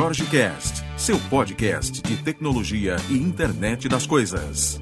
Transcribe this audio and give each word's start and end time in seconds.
Jorge 0.00 0.24
Cast, 0.30 0.82
seu 0.96 1.18
podcast 1.28 2.00
de 2.00 2.24
tecnologia 2.24 2.96
e 3.10 3.18
internet 3.18 3.86
das 3.86 4.06
coisas. 4.06 4.78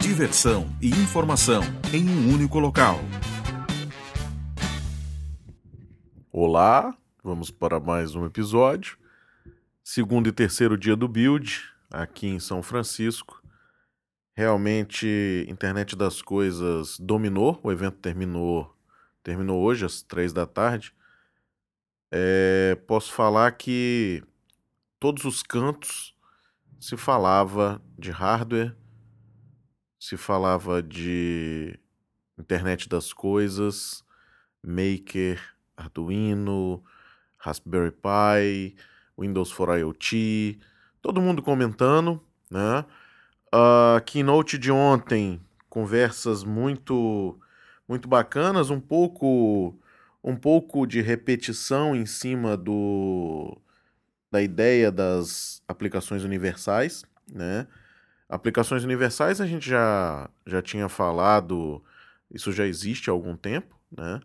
Diversão 0.00 0.66
e 0.82 0.88
informação 0.88 1.62
em 1.94 2.10
um 2.10 2.34
único 2.34 2.58
local. 2.58 2.98
Olá, 6.32 6.92
vamos 7.22 7.52
para 7.52 7.78
mais 7.78 8.16
um 8.16 8.26
episódio. 8.26 8.98
Segundo 9.84 10.28
e 10.28 10.32
terceiro 10.32 10.76
dia 10.76 10.96
do 10.96 11.06
build, 11.06 11.62
aqui 11.88 12.26
em 12.26 12.40
São 12.40 12.64
Francisco. 12.64 13.40
Realmente, 14.34 15.46
internet 15.48 15.94
das 15.94 16.20
coisas 16.20 16.98
dominou. 16.98 17.60
O 17.62 17.70
evento 17.70 17.98
terminou, 17.98 18.76
terminou 19.22 19.62
hoje 19.62 19.86
às 19.86 20.02
três 20.02 20.32
da 20.32 20.46
tarde. 20.46 20.92
É, 22.10 22.76
posso 22.86 23.12
falar 23.12 23.52
que 23.52 24.22
todos 25.00 25.24
os 25.24 25.42
cantos 25.42 26.14
se 26.78 26.96
falava 26.96 27.82
de 27.98 28.10
hardware, 28.10 28.76
se 29.98 30.16
falava 30.16 30.82
de 30.82 31.78
internet 32.38 32.88
das 32.88 33.12
coisas, 33.12 34.04
Maker, 34.62 35.40
Arduino, 35.76 36.84
Raspberry 37.38 37.92
Pi, 37.92 38.76
Windows 39.18 39.50
for 39.50 39.76
IoT, 39.76 40.60
todo 41.02 41.20
mundo 41.20 41.42
comentando, 41.42 42.22
né? 42.50 42.84
A 43.52 44.00
keynote 44.04 44.58
de 44.58 44.70
ontem, 44.70 45.40
conversas 45.68 46.44
muito 46.44 47.40
muito 47.88 48.08
bacanas, 48.08 48.68
um 48.70 48.80
pouco 48.80 49.78
um 50.26 50.36
pouco 50.36 50.86
de 50.86 51.00
repetição 51.00 51.94
em 51.96 52.04
cima 52.06 52.56
do 52.56 53.56
da 54.30 54.42
ideia 54.42 54.92
das 54.92 55.62
aplicações 55.68 56.24
universais, 56.24 57.04
né? 57.32 57.66
Aplicações 58.28 58.84
universais 58.84 59.40
a 59.40 59.46
gente 59.46 59.68
já 59.70 60.30
já 60.46 60.62
tinha 60.62 60.88
falado, 60.88 61.82
isso 62.30 62.52
já 62.52 62.66
existe 62.66 63.10
há 63.10 63.12
algum 63.14 63.36
tempo, 63.36 63.76
né? 63.90 64.20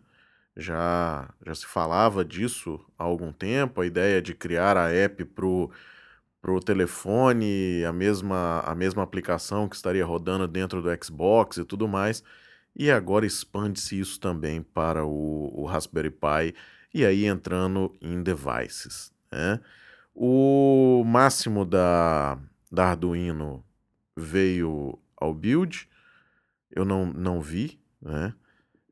Já 0.56 1.30
já 1.46 1.54
se 1.54 1.66
falava 1.66 2.24
disso 2.24 2.80
há 2.98 3.04
algum 3.04 3.32
tempo, 3.32 3.80
a 3.80 3.86
ideia 3.86 4.22
de 4.22 4.34
criar 4.34 4.76
a 4.76 4.90
app 4.92 5.24
pro 5.26 5.70
pro 6.42 6.60
telefone, 6.60 7.84
a 7.84 7.92
mesma 7.92 8.60
a 8.62 8.74
mesma 8.74 9.02
aplicação 9.02 9.68
que 9.68 9.76
estaria 9.76 10.04
rodando 10.06 10.48
dentro 10.48 10.82
do 10.82 11.04
Xbox 11.04 11.58
e 11.58 11.64
tudo 11.64 11.88
mais. 11.88 12.24
E 12.74 12.90
agora 12.90 13.26
expande-se 13.26 13.98
isso 13.98 14.18
também 14.18 14.62
para 14.62 15.04
o, 15.04 15.50
o, 15.54 15.66
Raspberry 15.66 16.10
Pi 16.10 16.54
e 16.92 17.04
aí 17.04 17.26
entrando 17.26 17.94
em 18.00 18.22
devices. 18.22 19.12
Né? 19.30 19.60
O 20.14 21.04
máximo 21.04 21.64
da, 21.64 22.38
da 22.70 22.90
Arduino 22.90 23.64
veio 24.16 24.98
ao 25.16 25.34
build, 25.34 25.88
eu 26.70 26.84
não, 26.84 27.06
não 27.06 27.40
vi, 27.40 27.78
né? 28.00 28.34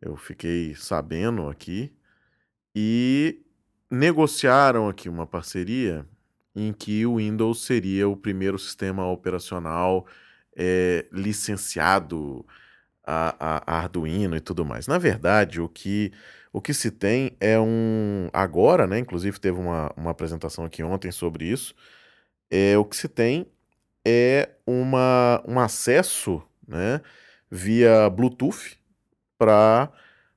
eu 0.00 0.16
fiquei 0.16 0.74
sabendo 0.74 1.48
aqui, 1.48 1.92
e 2.74 3.42
negociaram 3.90 4.88
aqui 4.88 5.08
uma 5.08 5.26
parceria 5.26 6.06
em 6.54 6.72
que 6.72 7.04
o 7.06 7.16
Windows 7.16 7.64
seria 7.64 8.08
o 8.08 8.16
primeiro 8.16 8.58
sistema 8.58 9.06
operacional 9.06 10.06
é, 10.54 11.06
licenciado 11.12 12.46
a, 13.04 13.62
a, 13.66 13.78
Arduino 13.78 14.36
e 14.36 14.40
tudo 14.40 14.64
mais. 14.64 14.86
Na 14.86 14.98
verdade, 14.98 15.60
o 15.60 15.68
que, 15.68 16.12
o 16.52 16.60
que 16.60 16.74
se 16.74 16.90
tem 16.90 17.36
é 17.40 17.58
um. 17.58 18.28
Agora, 18.32 18.86
né? 18.86 18.98
Inclusive 18.98 19.38
teve 19.40 19.58
uma, 19.58 19.92
uma 19.96 20.10
apresentação 20.10 20.64
aqui 20.64 20.82
ontem 20.82 21.10
sobre 21.10 21.46
isso. 21.46 21.74
É, 22.50 22.76
o 22.78 22.84
que 22.84 22.96
se 22.96 23.08
tem 23.08 23.46
é 24.04 24.50
uma, 24.66 25.42
um 25.46 25.58
acesso 25.60 26.42
né, 26.66 27.00
via 27.50 28.08
Bluetooth 28.10 28.78
para 29.38 29.90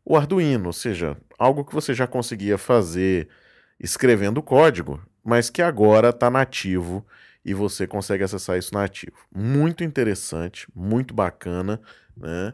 o 0.05 0.15
Arduino, 0.17 0.67
ou 0.67 0.73
seja, 0.73 1.17
algo 1.39 1.63
que 1.65 1.73
você 1.73 1.93
já 1.93 2.05
conseguia 2.07 2.57
fazer 2.57 3.29
escrevendo 3.79 4.41
código, 4.41 5.01
mas 5.23 5.49
que 5.49 5.61
agora 5.61 6.09
está 6.09 6.29
nativo 6.29 7.05
e 7.43 7.53
você 7.53 7.87
consegue 7.87 8.23
acessar 8.23 8.57
isso 8.57 8.73
nativo. 8.73 9.17
Muito 9.33 9.83
interessante, 9.83 10.67
muito 10.75 11.13
bacana 11.13 11.81
né? 12.15 12.53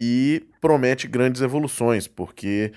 E 0.00 0.44
promete 0.60 1.06
grandes 1.06 1.42
evoluções, 1.42 2.08
porque 2.08 2.72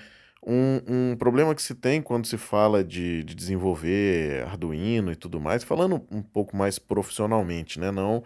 um, 0.46 0.80
um 0.86 1.16
problema 1.16 1.54
que 1.54 1.62
se 1.62 1.74
tem 1.74 2.00
quando 2.00 2.26
se 2.26 2.38
fala 2.38 2.84
de, 2.84 3.24
de 3.24 3.34
desenvolver 3.34 4.44
Arduino 4.44 5.10
e 5.10 5.16
tudo 5.16 5.40
mais, 5.40 5.64
falando 5.64 6.06
um 6.10 6.22
pouco 6.22 6.56
mais 6.56 6.78
profissionalmente, 6.78 7.80
né? 7.80 7.90
Não, 7.90 8.22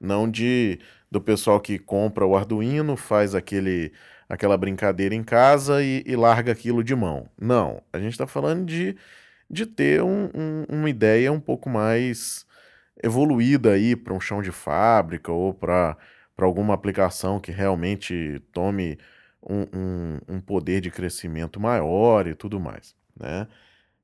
não 0.00 0.28
de 0.30 0.80
do 1.10 1.20
pessoal 1.20 1.60
que 1.60 1.78
compra 1.78 2.26
o 2.26 2.36
Arduino, 2.36 2.96
faz 2.96 3.34
aquele 3.34 3.92
aquela 4.28 4.56
brincadeira 4.56 5.14
em 5.14 5.24
casa 5.24 5.82
e, 5.82 6.04
e 6.06 6.14
larga 6.14 6.52
aquilo 6.52 6.84
de 6.84 6.94
mão. 6.94 7.28
Não, 7.40 7.82
a 7.92 7.98
gente 7.98 8.12
está 8.12 8.28
falando 8.28 8.64
de, 8.64 8.96
de 9.50 9.66
ter 9.66 10.02
um, 10.02 10.30
um, 10.34 10.64
uma 10.68 10.88
ideia 10.88 11.32
um 11.32 11.40
pouco 11.40 11.68
mais 11.68 12.46
evoluída 13.02 13.72
aí 13.72 13.96
para 13.96 14.14
um 14.14 14.20
chão 14.20 14.40
de 14.40 14.52
fábrica 14.52 15.32
ou 15.32 15.52
para 15.52 15.96
para 16.40 16.46
alguma 16.46 16.72
aplicação 16.72 17.38
que 17.38 17.52
realmente 17.52 18.40
tome 18.50 18.98
um, 19.42 19.60
um, 19.74 20.18
um, 20.36 20.40
poder 20.40 20.80
de 20.80 20.90
crescimento 20.90 21.60
maior 21.60 22.26
e 22.26 22.34
tudo 22.34 22.58
mais, 22.58 22.96
né? 23.14 23.46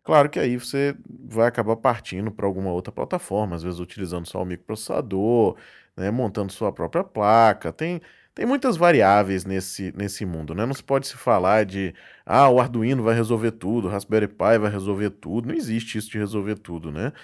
Claro 0.04 0.28
que 0.28 0.38
aí 0.38 0.58
você 0.58 0.94
vai 1.08 1.48
acabar 1.48 1.76
partindo 1.76 2.30
para 2.30 2.44
alguma 2.44 2.70
outra 2.70 2.92
plataforma, 2.92 3.56
às 3.56 3.62
vezes 3.62 3.80
utilizando 3.80 4.26
só 4.26 4.42
o 4.42 4.44
microprocessador, 4.44 5.56
né, 5.96 6.10
montando 6.10 6.52
sua 6.52 6.70
própria 6.70 7.02
placa. 7.02 7.72
Tem, 7.72 8.02
tem 8.34 8.44
muitas 8.44 8.76
variáveis 8.76 9.46
nesse, 9.46 9.92
nesse 9.96 10.26
mundo, 10.26 10.54
né? 10.54 10.66
Não 10.66 10.74
se 10.74 10.84
pode 10.84 11.06
se 11.06 11.16
falar 11.16 11.64
de 11.64 11.94
ah, 12.26 12.50
o 12.50 12.60
Arduino 12.60 13.02
vai 13.02 13.14
resolver 13.14 13.52
tudo, 13.52 13.88
o 13.88 13.90
Raspberry 13.90 14.28
Pi 14.28 14.58
vai 14.60 14.70
resolver 14.70 15.08
tudo. 15.08 15.48
Não 15.48 15.54
existe 15.54 15.96
isso 15.96 16.10
de 16.10 16.18
resolver 16.18 16.56
tudo, 16.56 16.92
né? 16.92 17.14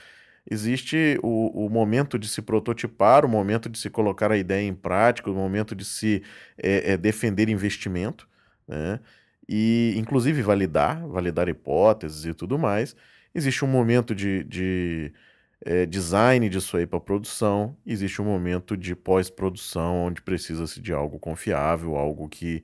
Existe 0.51 1.19
o, 1.23 1.67
o, 1.67 1.71
momento 1.71 2.19
de 2.19 2.29
se 2.29 2.43
prototipar, 2.43 3.25
o 3.25 3.29
momento 3.29 3.69
de 3.69 3.79
se 3.79 3.89
colocar 3.89 4.33
a 4.33 4.37
ideia 4.37 4.67
em 4.67 4.75
prática, 4.75 5.31
o 5.31 5.35
momento 5.35 5.75
de 5.75 5.85
se 5.85 6.23
é, 6.59 6.93
é, 6.93 6.97
defender 6.97 7.49
investimento, 7.49 8.29
né? 8.67 9.01
e 9.49 9.95
inclusive 9.97 10.43
validar, 10.43 11.07
validar 11.07 11.49
hipóteses 11.49 12.25
e 12.25 12.35
tudo 12.35 12.59
mais. 12.59 12.97
Existe 13.35 13.65
um 13.65 13.69
momento 13.69 14.15
de, 14.15 14.45
de 14.45 15.13
é, 15.65 15.87
design 15.87 16.49
disso 16.49 16.77
aí 16.77 16.87
para 16.87 17.01
produção, 17.01 17.77
existe 17.87 18.21
um 18.21 18.25
momento 18.25 18.77
de 18.77 18.95
pós-produção, 18.95 19.97
onde 20.05 20.23
precisa-se 20.23 20.81
de 20.81 20.93
algo 20.93 21.19
confiável, 21.19 21.97
algo 21.97 22.29
que, 22.29 22.63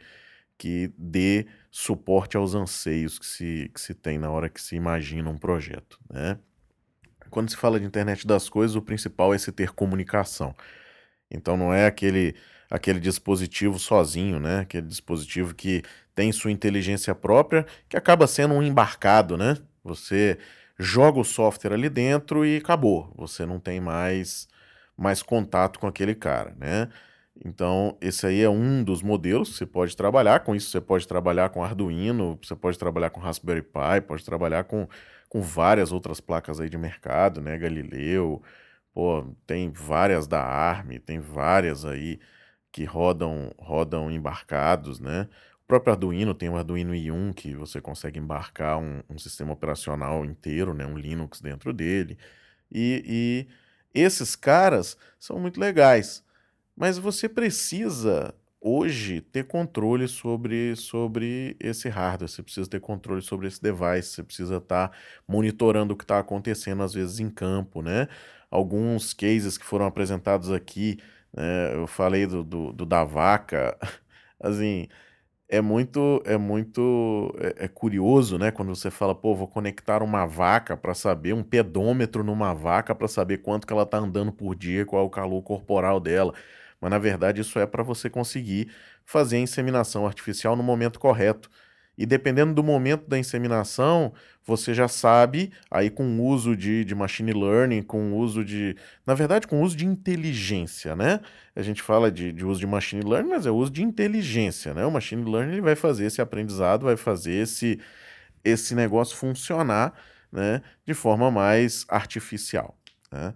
que 0.57 0.93
dê 0.97 1.47
suporte 1.71 2.37
aos 2.37 2.55
anseios 2.55 3.19
que 3.19 3.27
se, 3.27 3.71
que 3.73 3.81
se 3.81 3.95
tem 3.95 4.19
na 4.19 4.31
hora 4.31 4.49
que 4.49 4.61
se 4.61 4.77
imagina 4.77 5.31
um 5.31 5.39
projeto. 5.39 5.99
Né? 6.11 6.39
Quando 7.31 7.51
se 7.51 7.57
fala 7.57 7.79
de 7.81 7.87
internet 7.87 8.27
das 8.27 8.49
coisas, 8.49 8.77
o 8.77 8.83
principal 8.83 9.35
é 9.35 9.39
se 9.39 9.53
ter 9.53 9.73
comunicação. 9.73 10.55
Então 11.31 11.57
não 11.57 11.73
é 11.73 11.87
aquele 11.87 12.35
aquele 12.71 13.01
dispositivo 13.01 13.79
sozinho, 13.79 14.39
né? 14.39 14.61
Aquele 14.61 14.87
dispositivo 14.87 15.55
que 15.55 15.83
tem 16.15 16.33
sua 16.33 16.51
inteligência 16.51 17.15
própria, 17.15 17.67
que 17.89 17.97
acaba 17.97 18.27
sendo 18.27 18.55
um 18.55 18.63
embarcado, 18.63 19.37
né? 19.37 19.57
Você 19.85 20.39
joga 20.79 21.19
o 21.19 21.25
software 21.25 21.73
ali 21.75 21.89
dentro 21.89 22.45
e 22.45 22.59
acabou. 22.59 23.13
Você 23.17 23.47
não 23.47 23.59
tem 23.61 23.81
mais 23.81 24.49
mais 24.97 25.23
contato 25.23 25.79
com 25.79 25.87
aquele 25.87 26.15
cara, 26.15 26.55
né? 26.59 26.89
Então, 27.45 27.97
esse 28.01 28.27
aí 28.27 28.43
é 28.43 28.51
um 28.51 28.83
dos 28.83 29.01
modelos 29.03 29.51
que 29.51 29.57
você 29.59 29.67
pode 29.67 29.97
trabalhar. 29.97 30.41
Com 30.41 30.57
isso, 30.57 30.71
você 30.71 30.81
pode 30.81 31.07
trabalhar 31.07 31.51
com 31.51 31.63
Arduino, 31.63 32.39
você 32.43 32.57
pode 32.57 32.79
trabalhar 32.79 33.11
com 33.11 33.21
Raspberry 33.21 33.63
Pi, 33.63 34.01
pode 34.07 34.25
trabalhar 34.25 34.65
com 34.65 34.89
com 35.29 35.41
várias 35.43 35.93
outras 35.93 36.21
placas 36.21 36.61
aí 36.61 36.69
de 36.69 36.79
mercado, 36.79 37.41
né? 37.41 37.57
Galileu, 37.59 38.43
pô, 38.93 39.25
tem 39.47 39.71
várias 39.71 40.27
da 40.27 40.43
ARM, 40.43 40.99
tem 41.05 41.21
várias 41.21 41.85
aí 41.85 42.19
que 42.73 42.85
rodam 42.85 43.53
rodam 43.59 44.11
embarcados, 44.11 45.01
né? 45.01 45.29
O 45.65 45.67
próprio 45.69 45.93
Arduino 45.93 46.35
tem 46.35 46.49
o 46.49 46.57
Arduino 46.57 46.95
i1 46.95 47.35
que 47.35 47.55
você 47.55 47.81
consegue 47.81 48.19
embarcar 48.19 48.79
um, 48.79 49.03
um 49.09 49.19
sistema 49.19 49.53
operacional 49.53 50.25
inteiro, 50.25 50.73
né? 50.75 50.87
Um 50.87 50.97
Linux 50.97 51.41
dentro 51.41 51.73
dele. 51.73 52.19
E, 52.73 53.47
e 53.95 54.01
esses 54.01 54.37
caras 54.37 54.97
são 55.19 55.39
muito 55.39 55.61
legais, 55.61 56.25
mas 56.77 56.99
você 56.99 57.29
precisa 57.29 58.35
hoje 58.61 59.21
ter 59.21 59.45
controle 59.47 60.09
sobre, 60.09 60.75
sobre 60.77 61.57
esse 61.61 61.89
hardware, 61.89 62.29
você 62.29 62.43
precisa 62.43 62.69
ter 62.69 62.81
controle 62.81 63.23
sobre 63.23 63.47
esse 63.49 63.63
device, 63.63 64.09
você 64.11 64.23
precisa 64.23 64.57
estar 64.59 64.89
tá 64.89 64.97
monitorando 65.27 65.95
o 65.95 65.97
que 65.97 66.05
está 66.05 66.19
acontecendo 66.19 66.83
às 66.83 66.95
vezes 66.95 67.21
em 67.21 67.31
campo, 67.31 67.83
né? 67.83 68.09
Alguns 68.51 69.13
cases 69.15 69.59
que 69.59 69.65
foram 69.65 69.87
apresentados 69.87 70.51
aqui, 70.51 70.99
né? 71.33 71.75
eu 71.75 71.87
falei 71.87 72.27
do, 72.27 72.43
do, 72.43 72.73
do 72.73 72.87
da 72.87 73.05
vaca, 73.05 73.77
assim, 74.41 74.89
é 75.49 75.61
muito 75.61 76.23
é 76.27 76.37
muito 76.37 77.35
é, 77.39 77.65
é, 77.65 77.69
curioso, 77.69 78.39
né, 78.39 78.51
quando 78.51 78.75
você 78.75 78.91
fala, 78.91 79.15
pô, 79.15 79.35
vou 79.35 79.49
conectar 79.49 80.03
uma 80.03 80.27
vaca 80.27 80.77
para 80.77 80.95
saber 80.95 81.33
um 81.35 81.43
pedômetro 81.43 82.23
numa 82.25 82.55
vaca 82.55 82.95
para 82.95 83.09
saber 83.09 83.39
quanto 83.39 83.67
que 83.67 83.73
ela 83.73 83.83
está 83.85 83.99
andando 83.99 84.33
por 84.33 84.55
dia, 84.55 84.85
qual 84.85 85.03
é 85.03 85.07
o 85.07 85.11
calor 85.11 85.43
corporal 85.43 86.01
dela. 86.01 86.35
Mas 86.81 86.91
na 86.91 86.99
verdade 86.99 87.41
isso 87.41 87.59
é 87.59 87.67
para 87.67 87.83
você 87.83 88.09
conseguir 88.09 88.71
fazer 89.05 89.37
a 89.37 89.41
inseminação 89.41 90.07
artificial 90.07 90.57
no 90.57 90.63
momento 90.63 90.99
correto. 90.99 91.51
E 91.97 92.07
dependendo 92.07 92.55
do 92.55 92.63
momento 92.63 93.09
da 93.09 93.19
inseminação, 93.19 94.13
você 94.45 94.73
já 94.73 94.87
sabe, 94.87 95.51
aí 95.69 95.91
com 95.91 96.05
o 96.05 96.25
uso 96.25 96.57
de, 96.57 96.85
de 96.85 96.95
machine 96.95 97.33
learning, 97.33 97.83
com 97.83 98.13
o 98.13 98.17
uso 98.19 98.45
de. 98.45 98.77
Na 99.05 99.15
verdade, 99.15 99.49
com 99.49 99.61
o 99.61 99.65
uso 99.65 99.77
de 99.77 99.85
inteligência, 99.85 100.95
né? 100.95 101.19
A 101.57 101.63
gente 101.63 101.83
fala 101.83 102.09
de, 102.09 102.33
de 102.33 102.47
uso 102.47 102.61
de 102.61 102.69
machine 102.69 103.03
learning, 103.03 103.31
mas 103.31 103.47
é 103.47 103.51
o 103.51 103.57
uso 103.57 103.73
de 103.73 103.83
inteligência, 103.83 104.73
né? 104.73 104.87
O 104.87 104.93
machine 104.93 105.29
learning 105.29 105.55
ele 105.55 105.61
vai 105.61 105.75
fazer 105.75 106.07
esse 106.07 106.21
aprendizado, 106.23 106.85
vai 106.85 106.97
fazer 106.97 107.33
esse, 107.33 107.81
esse 108.45 108.77
negócio 108.77 109.17
funcionar 109.17 109.93
né, 110.33 110.63
de 110.87 110.95
forma 110.95 111.31
mais 111.31 111.85
artificial. 111.89 112.77
Né? 113.11 113.35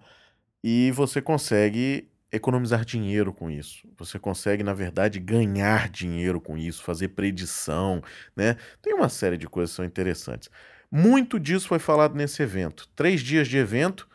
E 0.62 0.90
você 0.92 1.20
consegue 1.20 2.08
economizar 2.32 2.84
dinheiro 2.84 3.32
com 3.32 3.50
isso. 3.50 3.86
Você 3.98 4.18
consegue, 4.18 4.62
na 4.62 4.72
verdade, 4.72 5.20
ganhar 5.20 5.88
dinheiro 5.90 6.40
com 6.40 6.56
isso, 6.56 6.82
fazer 6.82 7.08
predição, 7.08 8.02
né? 8.34 8.56
Tem 8.80 8.94
uma 8.94 9.08
série 9.10 9.36
de 9.36 9.46
coisas 9.46 9.70
que 9.72 9.76
são 9.76 9.84
interessantes. 9.84 10.48
Muito 10.90 11.38
disso 11.38 11.68
foi 11.68 11.78
falado 11.78 12.14
nesse 12.14 12.42
evento. 12.42 12.88
Três 12.96 13.20
dias 13.20 13.46
de 13.48 13.58
evento, 13.58 14.08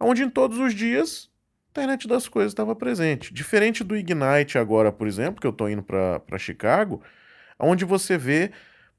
onde 0.00 0.22
em 0.22 0.28
todos 0.30 0.58
os 0.58 0.74
dias 0.74 1.30
a 1.68 1.80
internet 1.80 2.06
das 2.08 2.28
coisas 2.28 2.52
estava 2.52 2.74
presente. 2.74 3.32
Diferente 3.32 3.84
do 3.84 3.96
Ignite 3.96 4.58
agora, 4.58 4.92
por 4.92 5.06
exemplo, 5.06 5.40
que 5.40 5.46
eu 5.46 5.52
estou 5.52 5.70
indo 5.70 5.82
para 5.82 6.38
Chicago, 6.38 7.02
onde 7.58 7.84
você 7.84 8.18
vê 8.18 8.50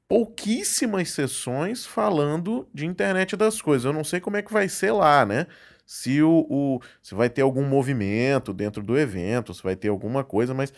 pouquíssimas 0.08 1.10
sessões 1.12 1.86
falando 1.86 2.68
de 2.74 2.86
internet 2.86 3.36
das 3.36 3.62
coisas. 3.62 3.86
Eu 3.86 3.94
não 3.94 4.04
sei 4.04 4.20
como 4.20 4.38
é 4.38 4.42
que 4.42 4.54
vai 4.54 4.70
ser 4.70 4.92
lá, 4.92 5.26
né? 5.26 5.48
Se, 5.86 6.22
o, 6.22 6.46
o, 6.50 6.80
se 7.02 7.16
vai 7.16 7.30
ter 7.30 7.42
algum 7.42 7.66
movimento 7.66 8.54
dentro 8.54 8.84
do 8.84 8.98
evento, 8.98 9.54
se 9.54 9.64
vai 9.64 9.76
ter 9.76 9.90
alguma 9.90 10.24
coisa, 10.24 10.54
mas 10.54 10.74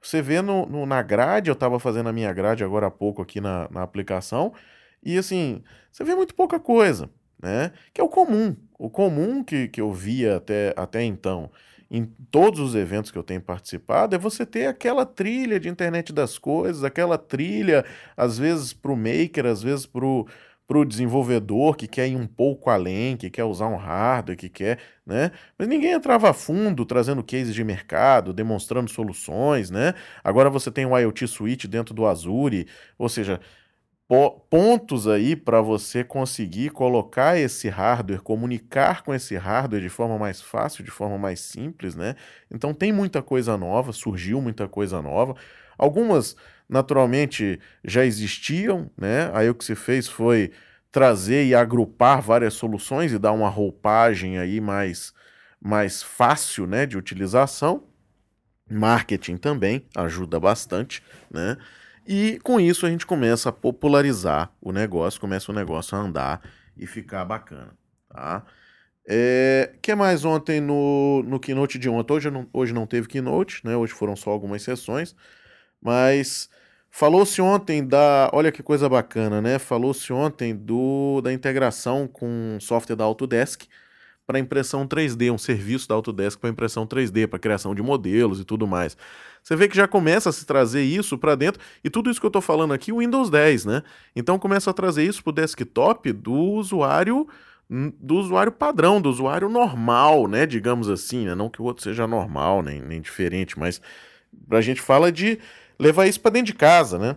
você 0.00 0.22
vê 0.22 0.40
no, 0.40 0.66
no 0.66 0.86
na 0.86 1.02
grade, 1.02 1.50
eu 1.50 1.54
estava 1.54 1.78
fazendo 1.78 2.08
a 2.08 2.12
minha 2.12 2.32
grade 2.32 2.64
agora 2.64 2.86
há 2.86 2.90
pouco 2.90 3.22
aqui 3.22 3.40
na, 3.40 3.68
na 3.70 3.82
aplicação, 3.82 4.52
e 5.02 5.16
assim, 5.18 5.62
você 5.90 6.04
vê 6.04 6.14
muito 6.14 6.34
pouca 6.34 6.58
coisa, 6.58 7.08
né? 7.40 7.72
Que 7.92 8.00
é 8.00 8.04
o 8.04 8.08
comum, 8.08 8.56
o 8.78 8.90
comum 8.90 9.42
que, 9.44 9.68
que 9.68 9.80
eu 9.80 9.92
via 9.92 10.36
até, 10.36 10.74
até 10.76 11.02
então 11.02 11.50
em 11.90 12.04
todos 12.30 12.60
os 12.60 12.74
eventos 12.74 13.10
que 13.10 13.18
eu 13.18 13.22
tenho 13.22 13.40
participado, 13.40 14.14
é 14.14 14.18
você 14.18 14.44
ter 14.44 14.66
aquela 14.66 15.06
trilha 15.06 15.58
de 15.58 15.68
internet 15.68 16.12
das 16.12 16.36
coisas, 16.36 16.84
aquela 16.84 17.16
trilha, 17.16 17.84
às 18.16 18.38
vezes 18.38 18.72
para 18.72 18.92
o 18.92 18.96
maker, 18.96 19.46
às 19.46 19.62
vezes 19.62 19.86
para 19.86 20.04
o 20.04 20.26
para 20.68 20.78
o 20.78 20.84
desenvolvedor 20.86 21.76
que 21.76 21.88
quer 21.88 22.08
ir 22.08 22.16
um 22.16 22.26
pouco 22.28 22.70
além, 22.70 23.16
que 23.16 23.30
quer 23.30 23.44
usar 23.44 23.68
um 23.68 23.76
hardware, 23.76 24.36
que 24.38 24.50
quer, 24.50 24.78
né? 25.06 25.32
Mas 25.58 25.66
ninguém 25.68 25.92
entrava 25.92 26.30
a 26.30 26.34
fundo 26.34 26.84
trazendo 26.86 27.24
cases 27.24 27.54
de 27.54 27.64
mercado, 27.64 28.34
demonstrando 28.34 28.90
soluções, 28.90 29.70
né? 29.70 29.94
Agora 30.22 30.50
você 30.50 30.70
tem 30.70 30.86
o 30.86 30.98
IoT 30.98 31.26
Suite 31.28 31.68
dentro 31.68 31.94
do 31.94 32.06
Azure, 32.06 32.68
ou 32.98 33.08
seja, 33.08 33.40
pontos 34.50 35.06
aí 35.06 35.36
para 35.36 35.60
você 35.60 36.02
conseguir 36.02 36.70
colocar 36.70 37.38
esse 37.38 37.68
hardware, 37.68 38.22
comunicar 38.22 39.02
com 39.02 39.14
esse 39.14 39.36
hardware 39.36 39.82
de 39.82 39.88
forma 39.90 40.18
mais 40.18 40.40
fácil, 40.40 40.82
de 40.84 40.90
forma 40.90 41.18
mais 41.18 41.40
simples, 41.40 41.94
né? 41.94 42.14
Então 42.50 42.72
tem 42.72 42.92
muita 42.92 43.22
coisa 43.22 43.56
nova, 43.58 43.92
surgiu 43.92 44.40
muita 44.40 44.66
coisa 44.68 45.02
nova. 45.02 45.34
Algumas 45.76 46.36
naturalmente 46.68 47.58
já 47.84 48.04
existiam, 48.04 48.90
né? 48.96 49.30
Aí 49.32 49.48
o 49.48 49.54
que 49.54 49.64
se 49.64 49.74
fez 49.74 50.06
foi 50.06 50.52
trazer 50.90 51.46
e 51.46 51.54
agrupar 51.54 52.20
várias 52.20 52.54
soluções 52.54 53.12
e 53.12 53.18
dar 53.18 53.32
uma 53.32 53.48
roupagem 53.48 54.38
aí 54.38 54.60
mais, 54.60 55.12
mais 55.60 56.02
fácil, 56.02 56.66
né, 56.66 56.86
de 56.86 56.96
utilização. 56.96 57.84
Marketing 58.70 59.36
também 59.36 59.86
ajuda 59.96 60.38
bastante, 60.38 61.02
né? 61.30 61.56
E 62.06 62.38
com 62.42 62.58
isso 62.58 62.86
a 62.86 62.90
gente 62.90 63.06
começa 63.06 63.48
a 63.48 63.52
popularizar 63.52 64.50
o 64.60 64.72
negócio, 64.72 65.20
começa 65.20 65.52
o 65.52 65.54
negócio 65.54 65.96
a 65.96 66.00
andar 66.00 66.40
e 66.76 66.86
ficar 66.86 67.24
bacana, 67.24 67.74
tá? 68.08 68.44
É, 69.10 69.72
que 69.80 69.94
mais 69.94 70.24
ontem 70.24 70.60
no, 70.60 71.22
no 71.22 71.40
keynote 71.40 71.78
de 71.78 71.88
ontem? 71.88 72.12
Hoje 72.12 72.30
não, 72.30 72.46
hoje 72.52 72.74
não 72.74 72.86
teve 72.86 73.08
keynote, 73.08 73.62
né? 73.64 73.74
Hoje 73.74 73.94
foram 73.94 74.14
só 74.14 74.30
algumas 74.30 74.62
sessões, 74.62 75.16
mas 75.80 76.50
Falou-se 76.90 77.40
ontem 77.40 77.86
da. 77.86 78.30
Olha 78.32 78.50
que 78.50 78.62
coisa 78.62 78.88
bacana, 78.88 79.40
né? 79.40 79.58
Falou-se 79.58 80.12
ontem 80.12 80.54
do, 80.54 81.20
da 81.20 81.32
integração 81.32 82.08
com 82.08 82.58
software 82.60 82.96
da 82.96 83.04
Autodesk 83.04 83.66
para 84.26 84.38
impressão 84.38 84.86
3D, 84.86 85.32
um 85.32 85.38
serviço 85.38 85.88
da 85.88 85.94
Autodesk 85.94 86.38
para 86.38 86.50
impressão 86.50 86.86
3D, 86.86 87.26
para 87.26 87.38
criação 87.38 87.74
de 87.74 87.82
modelos 87.82 88.40
e 88.40 88.44
tudo 88.44 88.66
mais. 88.66 88.96
Você 89.42 89.56
vê 89.56 89.68
que 89.68 89.76
já 89.76 89.88
começa 89.88 90.28
a 90.28 90.32
se 90.32 90.44
trazer 90.44 90.82
isso 90.82 91.16
para 91.16 91.34
dentro, 91.34 91.62
e 91.82 91.88
tudo 91.88 92.10
isso 92.10 92.20
que 92.20 92.26
eu 92.26 92.28
estou 92.28 92.42
falando 92.42 92.74
aqui, 92.74 92.92
o 92.92 92.98
Windows 92.98 93.30
10, 93.30 93.64
né? 93.64 93.82
Então 94.14 94.38
começa 94.38 94.70
a 94.70 94.74
trazer 94.74 95.04
isso 95.04 95.22
para 95.22 95.30
o 95.30 95.32
desktop 95.32 96.12
do 96.12 96.34
usuário 96.34 97.26
do 98.00 98.16
usuário 98.16 98.50
padrão, 98.50 99.00
do 99.00 99.10
usuário 99.10 99.48
normal, 99.48 100.26
né? 100.26 100.46
Digamos 100.46 100.88
assim, 100.88 101.26
né? 101.26 101.34
não 101.34 101.50
que 101.50 101.60
o 101.60 101.64
outro 101.64 101.82
seja 101.82 102.06
normal, 102.06 102.62
nem, 102.62 102.80
nem 102.80 103.00
diferente, 103.00 103.58
mas 103.58 103.80
a 104.50 104.60
gente 104.62 104.80
fala 104.80 105.12
de 105.12 105.38
levar 105.78 106.06
isso 106.06 106.20
para 106.20 106.32
dentro 106.32 106.52
de 106.52 106.54
casa, 106.54 106.98
né? 106.98 107.16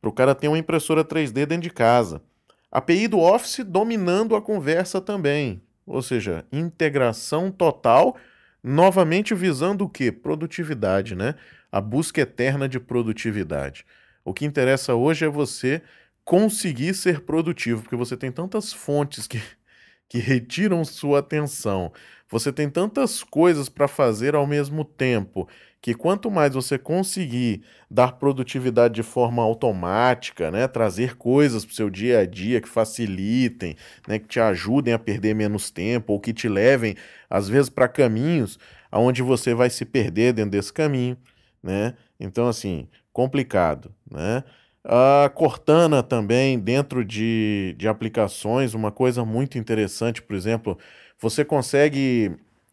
Para 0.00 0.10
o 0.10 0.12
cara 0.12 0.34
ter 0.34 0.48
uma 0.48 0.58
impressora 0.58 1.04
3D 1.04 1.46
dentro 1.46 1.62
de 1.62 1.70
casa. 1.70 2.22
API 2.70 3.08
do 3.08 3.18
Office 3.18 3.64
dominando 3.64 4.36
a 4.36 4.42
conversa 4.42 5.00
também. 5.00 5.62
Ou 5.86 6.02
seja, 6.02 6.44
integração 6.52 7.50
total, 7.50 8.16
novamente 8.62 9.34
visando 9.34 9.84
o 9.84 9.88
quê? 9.88 10.10
Produtividade, 10.10 11.14
né? 11.14 11.34
A 11.70 11.80
busca 11.80 12.20
eterna 12.20 12.68
de 12.68 12.80
produtividade. 12.80 13.84
O 14.24 14.34
que 14.34 14.44
interessa 14.44 14.94
hoje 14.94 15.24
é 15.24 15.28
você 15.28 15.82
conseguir 16.24 16.92
ser 16.94 17.20
produtivo, 17.20 17.82
porque 17.82 17.94
você 17.94 18.16
tem 18.16 18.32
tantas 18.32 18.72
fontes 18.72 19.28
que, 19.28 19.40
que 20.08 20.18
retiram 20.18 20.84
sua 20.84 21.20
atenção. 21.20 21.92
Você 22.28 22.52
tem 22.52 22.68
tantas 22.68 23.22
coisas 23.22 23.68
para 23.68 23.86
fazer 23.86 24.34
ao 24.34 24.46
mesmo 24.46 24.84
tempo 24.84 25.48
que 25.86 25.94
quanto 25.94 26.28
mais 26.32 26.52
você 26.52 26.76
conseguir 26.76 27.62
dar 27.88 28.18
produtividade 28.18 28.94
de 28.94 29.04
forma 29.04 29.40
automática, 29.40 30.50
né, 30.50 30.66
trazer 30.66 31.16
coisas 31.16 31.64
para 31.64 31.70
o 31.70 31.74
seu 31.76 31.88
dia 31.88 32.18
a 32.18 32.26
dia 32.26 32.60
que 32.60 32.68
facilitem, 32.68 33.76
né, 34.08 34.18
que 34.18 34.26
te 34.26 34.40
ajudem 34.40 34.92
a 34.92 34.98
perder 34.98 35.32
menos 35.32 35.70
tempo 35.70 36.12
ou 36.12 36.18
que 36.18 36.32
te 36.32 36.48
levem, 36.48 36.96
às 37.30 37.48
vezes, 37.48 37.70
para 37.70 37.86
caminhos 37.86 38.58
aonde 38.90 39.22
você 39.22 39.54
vai 39.54 39.70
se 39.70 39.84
perder 39.84 40.32
dentro 40.32 40.50
desse 40.50 40.72
caminho, 40.72 41.16
né? 41.62 41.94
Então, 42.18 42.48
assim, 42.48 42.88
complicado, 43.12 43.94
né? 44.10 44.42
A 44.82 45.30
Cortana 45.32 46.02
também, 46.02 46.58
dentro 46.58 47.04
de, 47.04 47.76
de 47.78 47.86
aplicações, 47.86 48.74
uma 48.74 48.90
coisa 48.90 49.24
muito 49.24 49.56
interessante, 49.56 50.20
por 50.20 50.34
exemplo, 50.34 50.76
você 51.16 51.44
consegue 51.44 52.32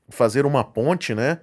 fazer 0.09 0.47
uma 0.47 0.63
ponte, 0.63 1.13
né? 1.13 1.39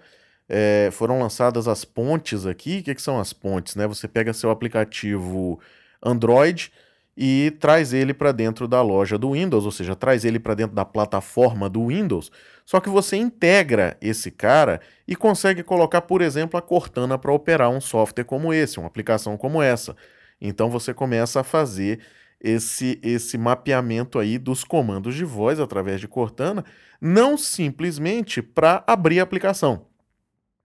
É, 0.52 0.90
foram 0.90 1.21
lançadas 1.21 1.69
as 1.69 1.85
pontes 1.85 2.45
aqui. 2.45 2.80
O 2.80 2.83
que, 2.83 2.95
que, 2.97 3.00
são 3.00 3.21
as 3.21 3.33
pontes? 3.33 3.76
Né? 3.76 3.87
Você 3.87 4.09
pega 4.09 4.33
seu 4.33 4.50
aplicativo 4.50 5.61
Android 6.02 6.73
e 7.16 7.52
traz 7.61 7.92
ele 7.92 8.12
para 8.12 8.33
dentro 8.33 8.66
da 8.66 8.83
loja 8.83 9.16
do 9.16 9.33
Windows, 9.33 9.64
ou 9.64 9.71
seja, 9.71 9.95
traz 9.95 10.25
ele 10.25 10.40
para 10.40 10.54
dentro 10.54 10.75
da 10.75 10.85
plataforma 10.85 11.69
do 11.69 11.87
Windows. 11.87 12.33
Só 12.66 12.80
que 12.80 12.88
você 12.88 13.16
integra 13.16 13.97
esse 14.00 14.28
cara 14.33 14.80
e 15.07 15.14
consegue 15.14 15.62
colocar, 15.62 16.00
por 16.00 16.21
exemplo, 16.21 16.59
a 16.59 16.62
Cortana 16.62 17.16
para 17.16 17.33
operar 17.33 17.71
um 17.71 17.80
software 17.80 18.25
como 18.25 18.52
esse, 18.52 18.80
uma 18.80 18.88
aplicação 18.88 19.37
como 19.37 19.62
essa. 19.62 19.95
Então 20.40 20.69
você 20.69 20.92
começa 20.92 21.40
a 21.40 21.45
fazer 21.45 22.00
esse, 22.40 22.99
esse 23.04 23.38
mapeamento 23.38 24.19
aí 24.19 24.37
dos 24.37 24.64
comandos 24.64 25.14
de 25.14 25.25
voz 25.25 25.61
através 25.61 26.00
de 26.00 26.09
Cortana, 26.09 26.64
não 27.00 27.38
simplesmente 27.38 28.42
para 28.42 28.83
abrir 28.85 29.21
a 29.21 29.23
aplicação 29.23 29.90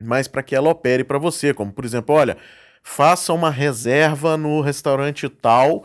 mas 0.02 0.28
para 0.28 0.44
que 0.44 0.56
ela 0.56 0.70
opere 0.70 1.04
para 1.04 1.18
você, 1.18 1.54
como 1.54 1.72
por 1.72 1.86
exemplo, 1.86 2.16
olha, 2.16 2.38
faça 2.84 3.34
uma 3.34 3.50
reserva 3.50 4.38
no 4.38 4.62
restaurante 4.62 5.28
tal 5.30 5.84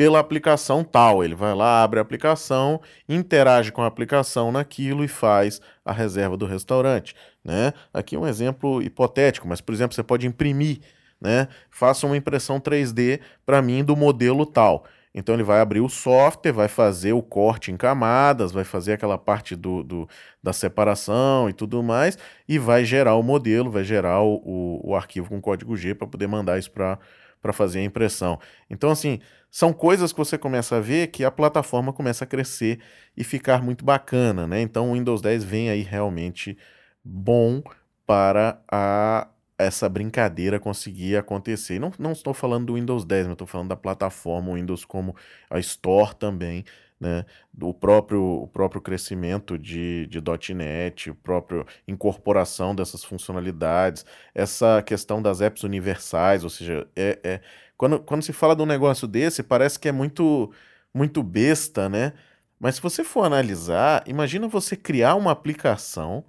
pela 0.00 0.18
aplicação 0.18 0.82
tal. 0.82 1.22
Ele 1.22 1.34
vai 1.34 1.54
lá, 1.54 1.82
abre 1.82 1.98
a 1.98 2.02
aplicação, 2.02 2.80
interage 3.06 3.70
com 3.70 3.82
a 3.82 3.86
aplicação 3.86 4.50
naquilo 4.50 5.04
e 5.04 5.08
faz 5.08 5.60
a 5.84 5.92
reserva 5.92 6.38
do 6.38 6.46
restaurante, 6.46 7.14
né? 7.44 7.74
Aqui 7.92 8.16
um 8.16 8.26
exemplo 8.26 8.82
hipotético, 8.82 9.46
mas 9.46 9.60
por 9.60 9.74
exemplo, 9.74 9.94
você 9.94 10.02
pode 10.02 10.26
imprimir, 10.26 10.80
né? 11.20 11.48
Faça 11.70 12.06
uma 12.06 12.16
impressão 12.16 12.58
3D 12.58 13.20
para 13.44 13.60
mim 13.60 13.84
do 13.84 13.94
modelo 13.94 14.46
tal. 14.46 14.86
Então 15.14 15.34
ele 15.34 15.42
vai 15.42 15.60
abrir 15.60 15.80
o 15.80 15.88
software, 15.88 16.52
vai 16.52 16.68
fazer 16.68 17.12
o 17.12 17.22
corte 17.22 17.72
em 17.72 17.76
camadas, 17.76 18.52
vai 18.52 18.64
fazer 18.64 18.92
aquela 18.92 19.18
parte 19.18 19.56
do, 19.56 19.82
do 19.82 20.08
da 20.42 20.52
separação 20.52 21.48
e 21.48 21.52
tudo 21.52 21.82
mais, 21.82 22.16
e 22.48 22.58
vai 22.58 22.84
gerar 22.84 23.16
o 23.16 23.22
modelo, 23.22 23.70
vai 23.70 23.82
gerar 23.84 24.22
o, 24.22 24.80
o, 24.84 24.94
arquivo 24.94 25.28
com 25.28 25.40
código 25.40 25.76
G 25.76 25.94
para 25.94 26.06
poder 26.06 26.28
mandar 26.28 26.58
isso 26.58 26.70
para 26.70 26.98
para 27.42 27.52
fazer 27.52 27.78
a 27.78 27.84
impressão. 27.84 28.38
Então, 28.68 28.90
assim, 28.90 29.18
são 29.50 29.72
coisas 29.72 30.12
que 30.12 30.18
você 30.18 30.36
começa 30.36 30.76
a 30.76 30.80
ver 30.80 31.08
que 31.08 31.24
a 31.24 31.30
plataforma 31.30 31.92
começa 31.92 32.24
a 32.24 32.26
crescer 32.26 32.80
e 33.16 33.24
ficar 33.24 33.62
muito 33.62 33.84
bacana, 33.84 34.46
né? 34.46 34.60
Então, 34.60 34.90
o 34.90 34.94
Windows 34.94 35.22
10 35.22 35.42
vem 35.44 35.70
aí 35.70 35.82
realmente 35.82 36.56
bom 37.02 37.62
para 38.06 38.60
a 38.70 39.28
essa 39.62 39.88
brincadeira 39.88 40.58
conseguir 40.60 41.16
acontecer. 41.16 41.78
Não, 41.78 41.92
não 41.98 42.12
estou 42.12 42.34
falando 42.34 42.66
do 42.66 42.74
Windows 42.74 43.04
10, 43.04 43.26
mas 43.26 43.32
estou 43.32 43.46
falando 43.46 43.68
da 43.68 43.76
plataforma 43.76 44.54
Windows 44.54 44.84
como 44.84 45.14
a 45.48 45.58
Store 45.58 46.14
também, 46.14 46.64
né? 47.00 47.24
O 47.60 47.72
próprio, 47.72 48.22
o 48.22 48.48
próprio 48.48 48.80
crescimento 48.80 49.58
de, 49.58 50.06
de 50.08 50.20
.NET, 50.54 51.10
a 51.10 51.14
própria 51.14 51.64
incorporação 51.88 52.74
dessas 52.74 53.02
funcionalidades, 53.02 54.04
essa 54.34 54.82
questão 54.82 55.22
das 55.22 55.40
apps 55.40 55.62
universais, 55.64 56.44
ou 56.44 56.50
seja, 56.50 56.86
é, 56.94 57.18
é, 57.24 57.40
quando, 57.76 58.00
quando 58.00 58.22
se 58.22 58.32
fala 58.32 58.54
de 58.54 58.62
um 58.62 58.66
negócio 58.66 59.08
desse, 59.08 59.42
parece 59.42 59.78
que 59.78 59.88
é 59.88 59.92
muito, 59.92 60.52
muito 60.94 61.22
besta, 61.22 61.88
né? 61.88 62.12
Mas 62.58 62.74
se 62.76 62.82
você 62.82 63.02
for 63.02 63.24
analisar, 63.24 64.04
imagina 64.06 64.46
você 64.46 64.76
criar 64.76 65.14
uma 65.14 65.32
aplicação 65.32 66.24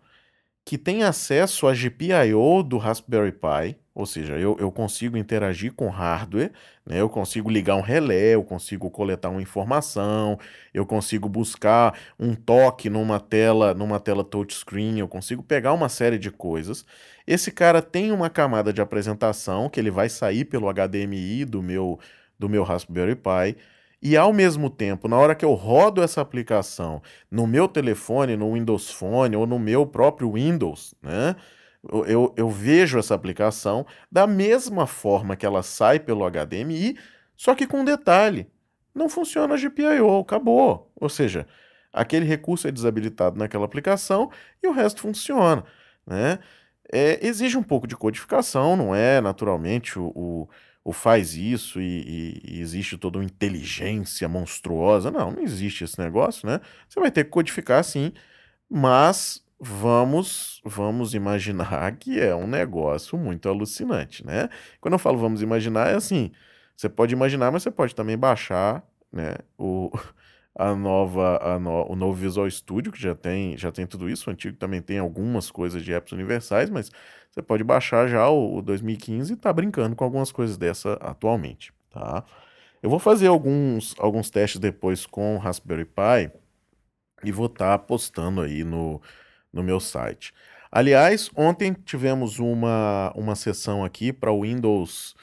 que 0.64 0.78
tem 0.78 1.04
acesso 1.04 1.68
à 1.68 1.74
GPIO 1.74 2.64
do 2.64 2.78
Raspberry 2.78 3.32
Pi, 3.32 3.78
ou 3.94 4.06
seja, 4.06 4.38
eu, 4.38 4.56
eu 4.60 4.72
consigo 4.72 5.18
interagir 5.18 5.74
com 5.74 5.90
hardware, 5.90 6.52
né? 6.86 7.02
eu 7.02 7.10
consigo 7.10 7.50
ligar 7.50 7.76
um 7.76 7.82
relé, 7.82 8.36
eu 8.36 8.44
consigo 8.44 8.90
coletar 8.90 9.30
uma 9.30 9.42
informação, 9.42 10.40
eu 10.74 10.86
consigo 10.86 11.28
buscar 11.28 12.00
um 12.18 12.34
toque 12.34 12.90
numa 12.90 13.20
tela, 13.20 13.74
numa 13.74 14.00
tela 14.00 14.24
touchscreen, 14.24 15.00
eu 15.00 15.08
consigo 15.08 15.44
pegar 15.44 15.74
uma 15.74 15.90
série 15.90 16.18
de 16.18 16.32
coisas. 16.32 16.86
Esse 17.28 17.52
cara 17.52 17.82
tem 17.82 18.12
uma 18.12 18.30
camada 18.30 18.72
de 18.72 18.82
apresentação 18.82 19.70
que 19.70 19.80
ele 19.80 19.92
vai 19.92 20.08
sair 20.08 20.46
pelo 20.46 20.72
HDMI 20.72 21.44
do 21.44 21.62
meu, 21.62 22.00
do 22.40 22.48
meu 22.48 22.64
Raspberry 22.64 23.16
Pi 23.16 23.58
e 24.02 24.18
ao 24.18 24.34
mesmo 24.34 24.70
tempo, 24.70 25.08
na 25.08 25.18
hora 25.18 25.36
que 25.36 25.46
eu 25.46 25.54
rodo 25.54 26.02
essa 26.02 26.22
aplicação 26.22 27.02
no 27.30 27.46
meu 27.46 27.68
telefone, 27.68 28.36
no 28.36 28.54
Windows 28.54 28.92
Phone 28.92 29.36
ou 29.36 29.46
no 29.46 29.60
meu 29.60 29.86
próprio 29.86 30.32
Windows, 30.34 30.96
né? 31.02 31.36
Eu, 32.08 32.34
eu 32.38 32.50
vejo 32.50 33.00
essa 33.00 33.16
aplicação 33.16 33.86
da 34.12 34.28
mesma 34.28 34.86
forma 34.86 35.36
que 35.36 35.46
ela 35.46 35.64
sai 35.64 36.00
pelo 36.00 36.30
HDMI, 36.30 36.96
só 37.36 37.56
que 37.56 37.66
com 37.66 37.82
um 37.82 37.86
detalhe: 37.86 38.48
não 38.94 39.10
funciona 39.10 39.56
a 39.56 39.58
GPIO, 39.58 40.20
acabou. 40.20 40.92
Ou 40.96 41.10
seja, 41.10 41.48
aquele 41.92 42.26
recurso 42.26 42.68
é 42.68 42.72
desabilitado 42.72 43.38
naquela 43.38 43.66
aplicação 43.66 44.32
e 44.64 44.68
o 44.68 44.72
resto 44.72 45.02
funciona. 45.02 45.64
Né? 46.06 46.40
É, 46.92 47.26
exige 47.26 47.58
um 47.58 47.64
pouco 47.64 47.88
de 47.88 47.96
codificação, 47.96 48.76
não 48.76 48.94
é 48.94 49.22
naturalmente 49.22 49.98
o, 49.98 50.12
o 50.16 50.50
ou 50.84 50.94
faz 50.94 51.36
isso 51.36 51.80
e, 51.80 51.86
e, 51.86 52.56
e, 52.56 52.62
existe 52.62 52.98
toda 52.98 53.20
uma 53.20 53.26
inteligência 53.26 54.28
monstruosa. 54.28 55.12
Não, 55.12 55.32
não 55.32 55.42
existe 55.44 55.84
esse 55.84 56.00
negócio, 56.00 56.48
né? 56.48 56.60
Você 56.90 57.00
vai 57.00 57.12
ter 57.12 57.24
que 57.26 57.30
codificar 57.30 57.84
sim, 57.84 58.12
mas 58.70 59.44
vamos 59.60 60.60
vamos 60.66 61.14
imaginar 61.14 61.96
que 61.98 62.20
é 62.20 62.36
um 62.36 62.48
negócio 62.48 63.18
muito 63.18 63.48
alucinante, 63.48 64.26
né? 64.26 64.50
Quando 64.80 64.94
eu 64.96 65.00
falo 65.00 65.18
vamos 65.20 65.42
imaginar, 65.42 65.90
é 65.90 65.96
assim, 65.96 66.32
você 66.76 66.90
pode 66.90 67.14
imaginar, 67.14 67.52
mas 67.52 67.64
você 67.64 67.72
pode 67.72 67.94
também 67.94 68.18
baixar, 68.18 68.84
né, 69.12 69.36
o, 69.58 69.92
a 70.56 70.76
nova 70.76 71.40
a 71.42 71.60
no, 71.60 71.92
o 71.92 71.96
novo 71.96 72.14
Visual 72.14 72.50
Studio, 72.50 72.92
que 72.92 73.02
já 73.02 73.16
tem 73.16 73.58
já 73.58 73.72
tem 73.72 73.86
tudo 73.88 74.10
isso, 74.10 74.30
o 74.30 74.34
antigo 74.34 74.58
também 74.58 74.82
tem 74.82 75.00
algumas 75.00 75.50
coisas 75.52 75.84
de 75.84 75.94
apps 75.94 76.12
universais, 76.12 76.70
mas 76.70 76.92
você 77.32 77.42
pode 77.42 77.64
baixar 77.64 78.08
já 78.08 78.28
o, 78.30 78.58
o 78.58 78.62
2015 78.62 79.34
e 79.34 79.36
tá 79.38 79.54
brincando 79.54 79.96
com 79.96 80.04
algumas 80.04 80.32
coisas 80.32 80.58
dessa 80.58 80.94
atualmente, 80.94 81.74
tá? 81.90 82.26
Eu 82.84 82.90
vou 82.90 83.00
fazer 83.00 83.28
alguns, 83.28 83.96
alguns 84.00 84.30
testes 84.30 84.60
depois 84.60 85.06
com 85.06 85.38
Raspberry 85.38 85.86
Pi 85.86 86.32
e 87.24 87.32
vou 87.32 87.46
estar 87.46 87.78
tá 87.78 87.80
postando 87.80 88.42
aí 88.42 88.64
no, 88.64 89.02
no 89.54 89.64
meu 89.64 89.80
site. 89.80 90.34
Aliás, 90.72 91.30
ontem 91.36 91.74
tivemos 91.74 92.40
uma, 92.40 93.12
uma 93.16 93.36
sessão 93.36 93.84
aqui 93.84 94.12
para 94.12 94.32
o 94.32 94.42
Windows. 94.42 95.16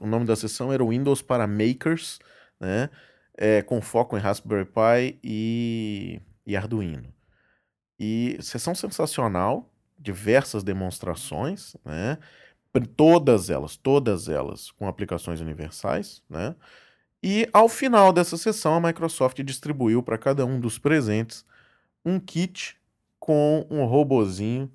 o 0.00 0.06
nome 0.06 0.26
da 0.26 0.34
sessão 0.34 0.72
era 0.72 0.84
Windows 0.84 1.22
para 1.22 1.46
Makers, 1.46 2.18
né? 2.58 2.90
É, 3.40 3.62
com 3.62 3.80
foco 3.80 4.16
em 4.16 4.20
Raspberry 4.20 4.64
Pi 4.64 5.18
e, 5.22 6.20
e 6.44 6.56
Arduino. 6.56 7.14
E 7.98 8.36
sessão 8.40 8.74
sensacional, 8.74 9.72
diversas 9.98 10.64
demonstrações, 10.64 11.76
né? 11.84 12.18
Todas 12.96 13.48
elas, 13.50 13.76
todas 13.76 14.28
elas 14.28 14.70
com 14.72 14.86
aplicações 14.86 15.40
universais, 15.40 16.22
né? 16.28 16.54
E 17.22 17.48
ao 17.52 17.68
final 17.68 18.12
dessa 18.12 18.36
sessão, 18.36 18.74
a 18.74 18.80
Microsoft 18.80 19.40
distribuiu 19.42 20.02
para 20.02 20.18
cada 20.18 20.44
um 20.44 20.60
dos 20.60 20.78
presentes 20.78 21.44
um 22.04 22.20
kit 22.20 22.76
com 23.18 23.66
um 23.70 23.84
robozinho 23.84 24.70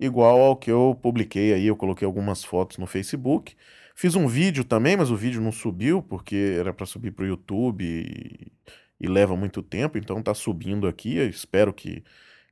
igual 0.00 0.40
ao 0.40 0.56
que 0.56 0.70
eu 0.70 0.98
publiquei 1.00 1.52
aí, 1.52 1.66
eu 1.66 1.76
coloquei 1.76 2.06
algumas 2.06 2.42
fotos 2.44 2.78
no 2.78 2.86
Facebook. 2.86 3.56
Fiz 3.94 4.14
um 4.14 4.26
vídeo 4.26 4.64
também, 4.64 4.96
mas 4.96 5.10
o 5.10 5.16
vídeo 5.16 5.40
não 5.40 5.52
subiu 5.52 6.02
porque 6.02 6.56
era 6.58 6.72
para 6.72 6.86
subir 6.86 7.12
para 7.12 7.24
o 7.24 7.28
YouTube 7.28 7.84
e, 7.84 8.52
e, 9.00 9.06
leva 9.08 9.36
muito 9.36 9.62
tempo, 9.62 9.98
então 9.98 10.22
tá 10.22 10.34
subindo 10.34 10.86
aqui. 10.86 11.16
Eu 11.16 11.28
espero 11.28 11.72
que 11.72 12.02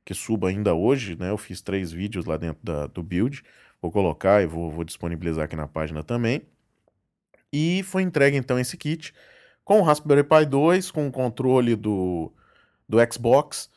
que 0.03 0.13
suba 0.13 0.49
ainda 0.49 0.73
hoje, 0.73 1.15
né? 1.15 1.29
Eu 1.29 1.37
fiz 1.37 1.61
três 1.61 1.91
vídeos 1.91 2.25
lá 2.25 2.37
dentro 2.37 2.59
da, 2.63 2.87
do 2.87 3.03
build, 3.03 3.43
vou 3.81 3.91
colocar 3.91 4.41
e 4.41 4.47
vou, 4.47 4.71
vou 4.71 4.83
disponibilizar 4.83 5.45
aqui 5.45 5.55
na 5.55 5.67
página 5.67 6.03
também. 6.03 6.41
E 7.53 7.83
foi 7.83 8.01
entregue 8.01 8.37
então 8.37 8.59
esse 8.59 8.77
kit 8.77 9.13
com 9.63 9.79
o 9.79 9.83
Raspberry 9.83 10.23
Pi 10.23 10.45
2, 10.45 10.91
com 10.91 11.07
o 11.07 11.11
controle 11.11 11.75
do, 11.75 12.31
do 12.87 12.97
Xbox, 13.11 13.69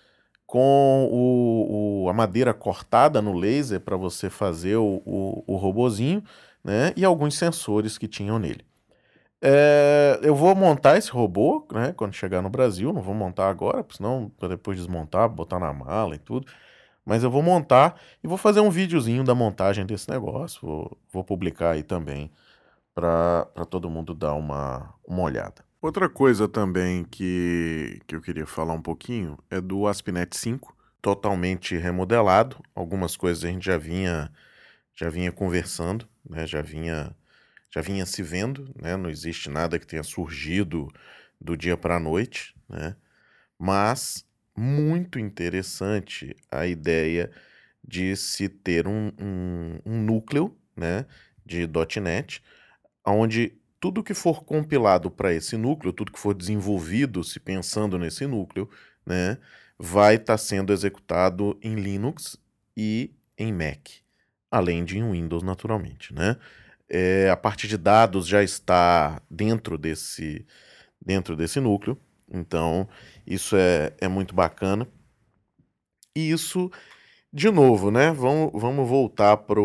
com 0.47 1.09
o, 1.11 2.05
o, 2.05 2.09
a 2.09 2.13
madeira 2.13 2.55
cortada 2.55 3.21
no 3.21 3.33
laser 3.33 3.81
para 3.81 3.97
você 3.97 4.31
fazer 4.31 4.77
o, 4.77 5.03
o, 5.05 5.45
o 5.47 5.57
robozinho, 5.57 6.23
né? 6.65 6.93
E 6.97 7.05
alguns 7.05 7.37
sensores 7.37 7.99
que 7.99 8.09
tinham 8.09 8.39
nele. 8.39 8.65
É, 9.43 10.19
eu 10.23 10.35
vou 10.35 10.55
montar 10.55 10.97
esse 10.97 11.11
robô, 11.11 11.67
né, 11.71 11.93
quando 11.93 12.15
chegar 12.15 12.41
no 12.41 12.49
Brasil. 12.49 12.93
Não 12.93 13.03
vou 13.03 13.15
montar 13.15 13.51
agora, 13.51 13.85
senão 13.91 14.33
para 14.39 14.49
depois 14.49 14.79
desmontar, 14.79 15.29
botar 15.29 15.59
na 15.59 15.73
mala 15.73 16.15
e 16.15 16.19
tudo. 16.19 16.47
Mas 17.05 17.23
eu 17.23 17.31
vou 17.31 17.43
montar 17.43 18.01
e 18.23 18.27
vou 18.29 18.39
fazer 18.39 18.61
um 18.61 18.71
videozinho 18.71 19.23
da 19.25 19.35
montagem 19.35 19.85
desse 19.85 20.09
negócio. 20.09 20.61
Vou, 20.63 20.99
vou 21.13 21.25
publicar 21.25 21.73
aí 21.73 21.83
também 21.83 22.31
para 22.95 23.47
todo 23.69 23.91
mundo 23.91 24.15
dar 24.15 24.35
uma, 24.35 24.95
uma 25.07 25.23
olhada. 25.23 25.65
Outra 25.83 26.09
coisa 26.09 26.49
também 26.49 27.05
que, 27.05 28.01
que 28.07 28.17
eu 28.17 28.23
queria 28.23 28.47
falar 28.47 28.73
um 28.73 28.81
pouquinho 28.81 29.37
é 29.51 29.61
do 29.61 29.87
AspNet 29.87 30.35
5, 30.35 30.75
totalmente 31.03 31.77
remodelado. 31.77 32.57
Algumas 32.75 33.17
coisas 33.17 33.45
a 33.45 33.49
gente 33.49 33.67
já 33.67 33.77
vinha, 33.77 34.33
já 34.95 35.11
vinha 35.11 35.31
conversando, 35.31 36.09
né, 36.29 36.47
já 36.47 36.63
vinha 36.63 37.15
já 37.75 37.81
vinha 37.81 38.07
se 38.07 38.23
vendo, 38.23 38.73
né? 38.81 38.97
não 38.97 39.11
existe 39.11 39.51
nada 39.51 39.81
que 39.81 39.87
tenha 39.87 40.05
surgido 40.05 40.89
do 41.41 41.57
dia 41.57 41.77
para 41.77 41.97
a 41.97 42.01
noite, 42.01 42.55
né? 42.69 42.95
mas 43.59 44.25
muito 44.57 45.19
interessante 45.19 46.37
a 46.49 46.69
ideia 46.69 47.33
de 47.83 48.15
se 48.15 48.49
ter 48.49 48.87
um, 48.87 49.11
um, 49.19 49.79
um 49.85 50.03
núcleo 50.03 50.57
né, 50.77 51.05
de 51.45 51.69
.NET, 52.01 52.41
onde 53.05 53.59
tudo 53.81 54.03
que 54.03 54.15
for 54.15 54.45
compilado 54.45 55.11
para 55.11 55.35
esse 55.35 55.57
núcleo, 55.57 55.93
tudo 55.93 56.13
que 56.13 56.19
for 56.19 56.33
desenvolvido 56.33 57.25
se 57.25 57.41
pensando 57.41 57.99
nesse 57.99 58.25
núcleo, 58.25 58.71
né, 59.05 59.37
vai 59.77 60.15
estar 60.15 60.35
tá 60.35 60.39
sendo 60.39 60.73
executado 60.73 61.59
em 61.61 61.75
Linux 61.75 62.39
e 62.77 63.13
em 63.37 63.53
Mac, 63.53 63.89
além 64.55 64.85
de 64.85 64.99
em 64.99 65.11
Windows 65.11 65.43
naturalmente, 65.43 66.15
né? 66.15 66.37
é, 66.89 67.31
a 67.31 67.37
parte 67.37 67.67
de 67.69 67.77
dados 67.77 68.27
já 68.27 68.43
está 68.43 69.21
dentro 69.31 69.79
desse, 69.79 70.47
dentro 71.01 71.37
desse 71.37 71.61
núcleo. 71.61 71.99
Então, 72.31 72.89
isso 73.27 73.57
é, 73.57 73.93
é 74.01 74.09
muito 74.09 74.35
bacana. 74.35 74.87
E 76.15 76.31
isso, 76.31 76.71
de 77.33 77.51
novo, 77.51 77.91
né? 77.91 78.13
Vamos, 78.13 78.53
vamos 78.55 78.89
voltar 78.89 79.37
para 79.39 79.61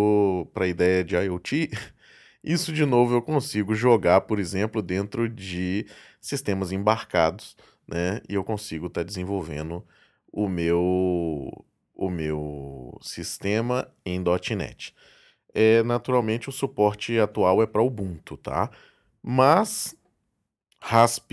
a 0.55 0.67
ideia 0.67 1.03
de 1.03 1.15
IoT. 1.15 1.69
Isso, 2.43 2.72
de 2.72 2.86
novo, 2.86 3.15
eu 3.15 3.22
consigo 3.22 3.75
jogar, 3.75 4.22
por 4.22 4.39
exemplo, 4.39 4.81
dentro 4.81 5.27
de 5.27 5.86
sistemas 6.22 6.72
embarcados, 6.72 7.58
né? 7.88 8.22
E 8.29 8.36
eu 8.36 8.46
consigo 8.46 8.88
estar 8.88 9.01
tá 9.01 9.05
desenvolvendo 9.05 9.86
o 10.31 10.48
meu, 10.48 11.65
o 12.00 12.10
meu 12.10 12.98
sistema 13.01 13.94
em 14.06 14.24
.NET 14.56 14.96
é 15.53 15.84
naturalmente 15.84 16.48
o 16.48 16.51
suporte 16.51 17.20
atual 17.20 17.62
é 17.62 17.68
para 17.68 17.84
Ubuntu, 17.84 18.38
tá? 18.38 18.70
Mas 19.22 19.94
Rasp, 20.82 21.32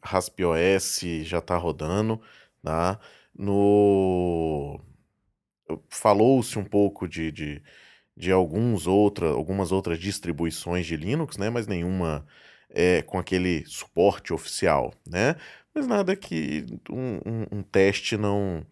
Rasp 0.00 0.38
OS 0.40 1.00
já 1.24 1.38
está 1.38 1.56
rodando, 1.56 2.20
tá? 2.62 3.00
No 3.36 4.80
falou-se 5.90 6.58
um 6.58 6.64
pouco 6.64 7.08
de, 7.08 7.32
de, 7.32 7.62
de 8.16 8.30
alguns 8.30 8.86
outra, 8.86 9.28
algumas 9.30 9.72
outras 9.72 9.98
distribuições 9.98 10.86
de 10.86 10.96
Linux, 10.96 11.36
né? 11.38 11.50
Mas 11.50 11.66
nenhuma 11.66 12.24
é, 12.70 13.02
com 13.02 13.18
aquele 13.18 13.64
suporte 13.66 14.32
oficial, 14.32 14.92
né? 15.06 15.34
Mas 15.74 15.88
nada 15.88 16.14
que 16.16 16.66
um, 16.90 17.16
um, 17.26 17.58
um 17.58 17.62
teste 17.62 18.16
não 18.16 18.64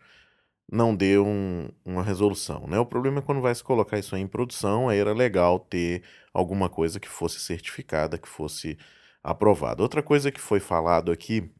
não 0.70 0.94
dê 0.94 1.18
um, 1.18 1.68
uma 1.84 2.02
resolução, 2.02 2.66
né? 2.66 2.78
O 2.78 2.86
problema 2.86 3.20
é 3.20 3.22
quando 3.22 3.40
vai 3.40 3.54
se 3.54 3.62
colocar 3.62 3.98
isso 3.98 4.16
em 4.16 4.26
produção, 4.26 4.88
aí 4.88 4.98
era 4.98 5.12
legal 5.12 5.58
ter 5.60 6.02
alguma 6.34 6.68
coisa 6.68 6.98
que 7.00 7.08
fosse 7.08 7.38
certificada, 7.40 8.18
que 8.18 8.28
fosse 8.28 8.76
aprovada. 9.22 9.82
Outra 9.82 10.02
coisa 10.02 10.30
que 10.32 10.40
foi 10.40 10.60
falado 10.60 11.12
aqui 11.12 11.50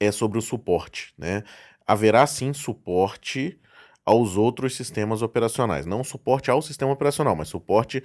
é 0.00 0.10
sobre 0.10 0.38
o 0.38 0.42
suporte, 0.42 1.14
né? 1.18 1.44
Haverá 1.86 2.26
sim 2.26 2.52
suporte 2.52 3.60
aos 4.04 4.36
outros 4.36 4.76
sistemas 4.76 5.22
operacionais, 5.22 5.86
não 5.86 6.02
suporte 6.02 6.50
ao 6.50 6.62
sistema 6.62 6.92
operacional, 6.92 7.36
mas 7.36 7.48
suporte 7.48 8.02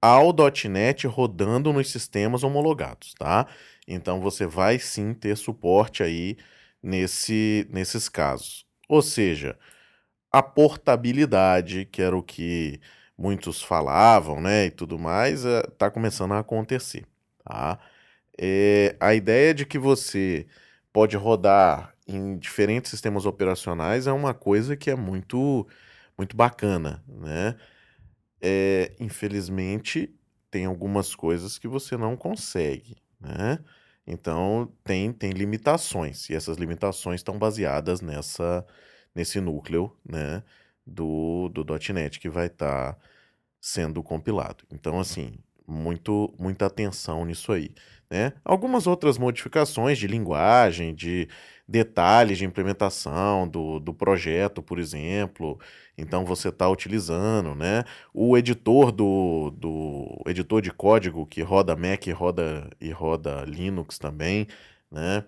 ao 0.00 0.34
.NET 0.68 1.06
rodando 1.06 1.72
nos 1.72 1.90
sistemas 1.90 2.42
homologados, 2.42 3.14
tá? 3.14 3.46
Então 3.86 4.20
você 4.20 4.46
vai 4.46 4.78
sim 4.78 5.14
ter 5.14 5.36
suporte 5.36 6.02
aí 6.02 6.36
nesse, 6.82 7.66
nesses 7.70 8.08
casos. 8.08 8.69
Ou 8.90 9.02
seja, 9.02 9.56
a 10.32 10.42
portabilidade, 10.42 11.86
que 11.86 12.02
era 12.02 12.16
o 12.16 12.22
que 12.22 12.80
muitos 13.18 13.62
falavam, 13.62 14.40
né, 14.40 14.66
e 14.66 14.70
tudo 14.70 14.98
mais, 14.98 15.44
está 15.44 15.86
eh, 15.86 15.90
começando 15.90 16.32
a 16.34 16.40
acontecer, 16.40 17.06
tá? 17.44 17.78
É, 18.38 18.96
a 19.00 19.14
ideia 19.14 19.54
de 19.54 19.66
que 19.66 19.78
você 19.78 20.46
pode 20.92 21.16
rodar 21.16 21.94
em 22.08 22.38
diferentes 22.38 22.90
sistemas 22.90 23.26
operacionais 23.26 24.06
é 24.06 24.12
uma 24.12 24.34
coisa 24.34 24.76
que 24.76 24.90
é 24.90 24.96
muito, 24.96 25.66
muito 26.18 26.36
bacana, 26.36 27.02
né? 27.08 27.56
É, 28.42 28.92
infelizmente, 29.00 30.14
tem 30.50 30.64
algumas 30.66 31.14
coisas 31.14 31.58
que 31.58 31.68
você 31.68 31.96
não 31.96 32.16
consegue, 32.16 32.96
né? 33.20 33.58
Então, 34.12 34.68
tem, 34.82 35.12
tem 35.12 35.30
limitações, 35.30 36.28
e 36.28 36.34
essas 36.34 36.56
limitações 36.56 37.20
estão 37.20 37.38
baseadas 37.38 38.00
nessa, 38.00 38.66
nesse 39.14 39.40
núcleo, 39.40 39.96
né, 40.04 40.42
do, 40.84 41.48
do 41.50 41.64
.NET 41.94 42.18
que 42.18 42.28
vai 42.28 42.46
estar 42.48 42.94
tá 42.94 43.00
sendo 43.60 44.02
compilado. 44.02 44.64
Então, 44.72 44.98
assim, 44.98 45.38
muito, 45.70 46.34
muita 46.38 46.66
atenção 46.66 47.24
nisso 47.24 47.52
aí. 47.52 47.70
Né? 48.10 48.32
Algumas 48.44 48.86
outras 48.86 49.16
modificações 49.16 49.96
de 49.96 50.06
linguagem, 50.08 50.94
de 50.94 51.28
detalhes 51.70 52.38
de 52.38 52.44
implementação 52.44 53.46
do, 53.46 53.78
do 53.78 53.94
projeto, 53.94 54.60
por 54.60 54.80
exemplo. 54.80 55.60
Então 55.96 56.24
você 56.24 56.48
está 56.48 56.68
utilizando, 56.68 57.54
né? 57.54 57.84
O 58.12 58.36
editor 58.36 58.90
do, 58.90 59.50
do 59.56 60.22
editor 60.26 60.60
de 60.60 60.72
código 60.72 61.24
que 61.26 61.42
roda 61.42 61.76
Mac 61.76 62.06
e 62.08 62.10
roda, 62.10 62.68
e 62.80 62.90
roda 62.90 63.44
Linux 63.44 63.98
também, 63.98 64.48
né? 64.90 65.24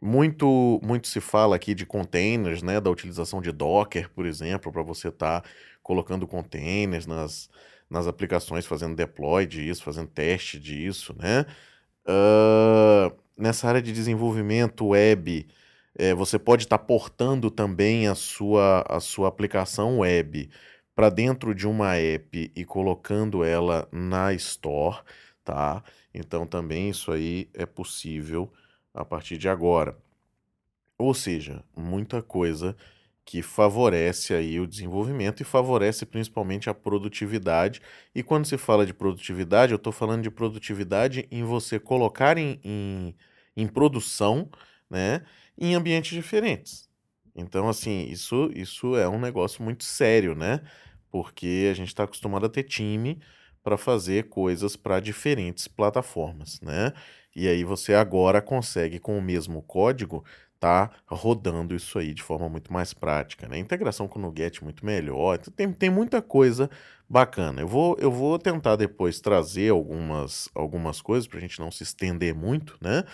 Muito, 0.00 0.80
muito 0.82 1.06
se 1.08 1.20
fala 1.20 1.56
aqui 1.56 1.74
de 1.74 1.86
containers, 1.86 2.62
né? 2.62 2.80
Da 2.80 2.90
utilização 2.90 3.40
de 3.40 3.52
Docker, 3.52 4.10
por 4.10 4.26
exemplo, 4.26 4.72
para 4.72 4.82
você 4.82 5.08
estar 5.08 5.42
tá 5.42 5.48
colocando 5.82 6.26
containers 6.26 7.06
nas, 7.06 7.48
nas 7.94 8.06
aplicações, 8.06 8.66
fazendo 8.66 8.96
deploy 8.96 9.46
disso, 9.46 9.82
fazendo 9.82 10.08
teste 10.08 10.58
disso, 10.58 11.14
né? 11.18 11.46
Uh, 12.06 13.14
nessa 13.38 13.68
área 13.68 13.80
de 13.80 13.92
desenvolvimento 13.92 14.88
web, 14.88 15.46
é, 15.96 16.12
você 16.12 16.38
pode 16.38 16.64
estar 16.64 16.78
tá 16.78 16.84
portando 16.84 17.50
também 17.50 18.08
a 18.08 18.14
sua, 18.14 18.84
a 18.88 19.00
sua 19.00 19.28
aplicação 19.28 20.00
web 20.00 20.50
para 20.94 21.08
dentro 21.08 21.54
de 21.54 21.66
uma 21.66 21.96
app 21.96 22.52
e 22.54 22.64
colocando 22.64 23.44
ela 23.44 23.88
na 23.90 24.32
Store, 24.34 24.98
tá? 25.44 25.82
Então 26.12 26.46
também 26.46 26.90
isso 26.90 27.10
aí 27.12 27.48
é 27.54 27.64
possível 27.64 28.52
a 28.92 29.04
partir 29.04 29.38
de 29.38 29.48
agora. 29.48 29.96
Ou 30.98 31.14
seja, 31.14 31.64
muita 31.76 32.22
coisa 32.22 32.76
que 33.24 33.42
favorece 33.42 34.34
aí 34.34 34.60
o 34.60 34.66
desenvolvimento 34.66 35.40
e 35.40 35.44
favorece 35.44 36.04
principalmente 36.04 36.68
a 36.68 36.74
produtividade. 36.74 37.80
E 38.14 38.22
quando 38.22 38.46
se 38.46 38.58
fala 38.58 38.84
de 38.84 38.92
produtividade, 38.92 39.72
eu 39.72 39.76
estou 39.76 39.92
falando 39.92 40.22
de 40.22 40.30
produtividade 40.30 41.26
em 41.30 41.42
você 41.42 41.78
colocar 41.78 42.36
em, 42.36 42.60
em, 42.62 43.14
em, 43.56 43.66
produção, 43.66 44.50
né, 44.90 45.22
em 45.58 45.74
ambientes 45.74 46.12
diferentes. 46.12 46.88
Então, 47.34 47.68
assim, 47.68 48.06
isso, 48.10 48.50
isso 48.54 48.96
é 48.96 49.08
um 49.08 49.18
negócio 49.18 49.62
muito 49.62 49.84
sério, 49.84 50.34
né? 50.34 50.60
Porque 51.10 51.68
a 51.70 51.74
gente 51.74 51.88
está 51.88 52.04
acostumado 52.04 52.46
a 52.46 52.48
ter 52.48 52.64
time 52.64 53.20
para 53.62 53.76
fazer 53.78 54.28
coisas 54.28 54.76
para 54.76 55.00
diferentes 55.00 55.66
plataformas, 55.66 56.60
né? 56.60 56.92
E 57.34 57.48
aí 57.48 57.64
você 57.64 57.94
agora 57.94 58.40
consegue, 58.42 58.98
com 59.00 59.18
o 59.18 59.22
mesmo 59.22 59.62
código, 59.62 60.24
tá 60.64 60.90
rodando 61.06 61.74
isso 61.74 61.98
aí 61.98 62.14
de 62.14 62.22
forma 62.22 62.48
muito 62.48 62.72
mais 62.72 62.94
prática, 62.94 63.46
né? 63.46 63.58
Integração 63.58 64.08
com 64.08 64.18
o 64.18 64.22
Nuget 64.22 64.64
muito 64.64 64.84
melhor. 64.86 65.36
Então, 65.38 65.52
tem, 65.54 65.70
tem 65.72 65.90
muita 65.90 66.22
coisa 66.22 66.70
bacana. 67.08 67.60
Eu 67.60 67.68
vou, 67.68 67.96
eu 68.00 68.10
vou 68.10 68.38
tentar 68.38 68.76
depois 68.76 69.20
trazer 69.20 69.70
algumas, 69.70 70.48
algumas 70.54 71.02
coisas 71.02 71.26
para 71.26 71.36
a 71.38 71.40
gente 71.42 71.60
não 71.60 71.70
se 71.70 71.82
estender 71.82 72.34
muito, 72.34 72.78
né? 72.80 73.04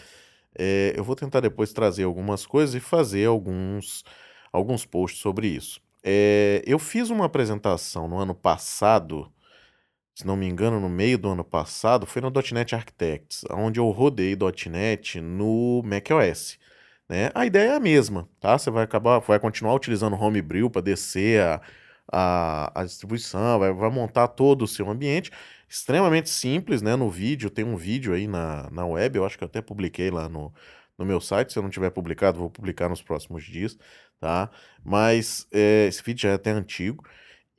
É, 0.58 0.94
eu 0.96 1.04
vou 1.04 1.16
tentar 1.16 1.40
depois 1.40 1.72
trazer 1.72 2.04
algumas 2.04 2.46
coisas 2.46 2.74
e 2.74 2.80
fazer 2.80 3.26
alguns, 3.26 4.04
alguns 4.52 4.86
posts 4.86 5.20
sobre 5.20 5.48
isso. 5.48 5.80
É, 6.04 6.62
eu 6.66 6.78
fiz 6.78 7.10
uma 7.10 7.26
apresentação 7.26 8.08
no 8.08 8.18
ano 8.18 8.34
passado, 8.34 9.32
se 10.14 10.26
não 10.26 10.36
me 10.36 10.46
engano, 10.46 10.80
no 10.80 10.88
meio 10.88 11.18
do 11.18 11.30
ano 11.30 11.44
passado, 11.44 12.06
foi 12.06 12.22
no 12.22 12.30
.NET 12.52 12.74
Architects, 12.76 13.44
onde 13.50 13.80
eu 13.80 13.90
rodei 13.90 14.36
.NET 14.70 15.20
no 15.20 15.82
macOS. 15.84 16.59
Né? 17.10 17.28
A 17.34 17.44
ideia 17.44 17.72
é 17.72 17.74
a 17.76 17.80
mesma, 17.80 18.28
tá? 18.38 18.56
Você 18.56 18.70
vai 18.70 18.84
acabar, 18.84 19.18
vai 19.18 19.40
continuar 19.40 19.74
utilizando 19.74 20.14
o 20.14 20.20
Homebrew 20.20 20.70
para 20.70 20.80
descer 20.80 21.42
a, 21.42 21.60
a, 22.12 22.82
a 22.82 22.84
distribuição, 22.84 23.58
vai, 23.58 23.72
vai 23.72 23.90
montar 23.90 24.28
todo 24.28 24.62
o 24.62 24.68
seu 24.68 24.88
ambiente. 24.88 25.32
Extremamente 25.68 26.30
simples, 26.30 26.80
né? 26.82 26.94
No 26.94 27.10
vídeo, 27.10 27.50
tem 27.50 27.64
um 27.64 27.74
vídeo 27.74 28.14
aí 28.14 28.28
na, 28.28 28.70
na 28.70 28.86
web, 28.86 29.16
eu 29.18 29.24
acho 29.26 29.36
que 29.36 29.42
eu 29.42 29.46
até 29.48 29.60
publiquei 29.60 30.08
lá 30.08 30.28
no, 30.28 30.54
no 30.96 31.04
meu 31.04 31.20
site. 31.20 31.52
Se 31.52 31.58
eu 31.58 31.64
não 31.64 31.70
tiver 31.70 31.90
publicado, 31.90 32.38
vou 32.38 32.48
publicar 32.48 32.88
nos 32.88 33.02
próximos 33.02 33.42
dias, 33.42 33.76
tá? 34.20 34.48
Mas 34.84 35.48
é, 35.50 35.88
esse 35.88 36.04
vídeo 36.04 36.22
já 36.22 36.30
é 36.30 36.34
até 36.34 36.52
antigo. 36.52 37.04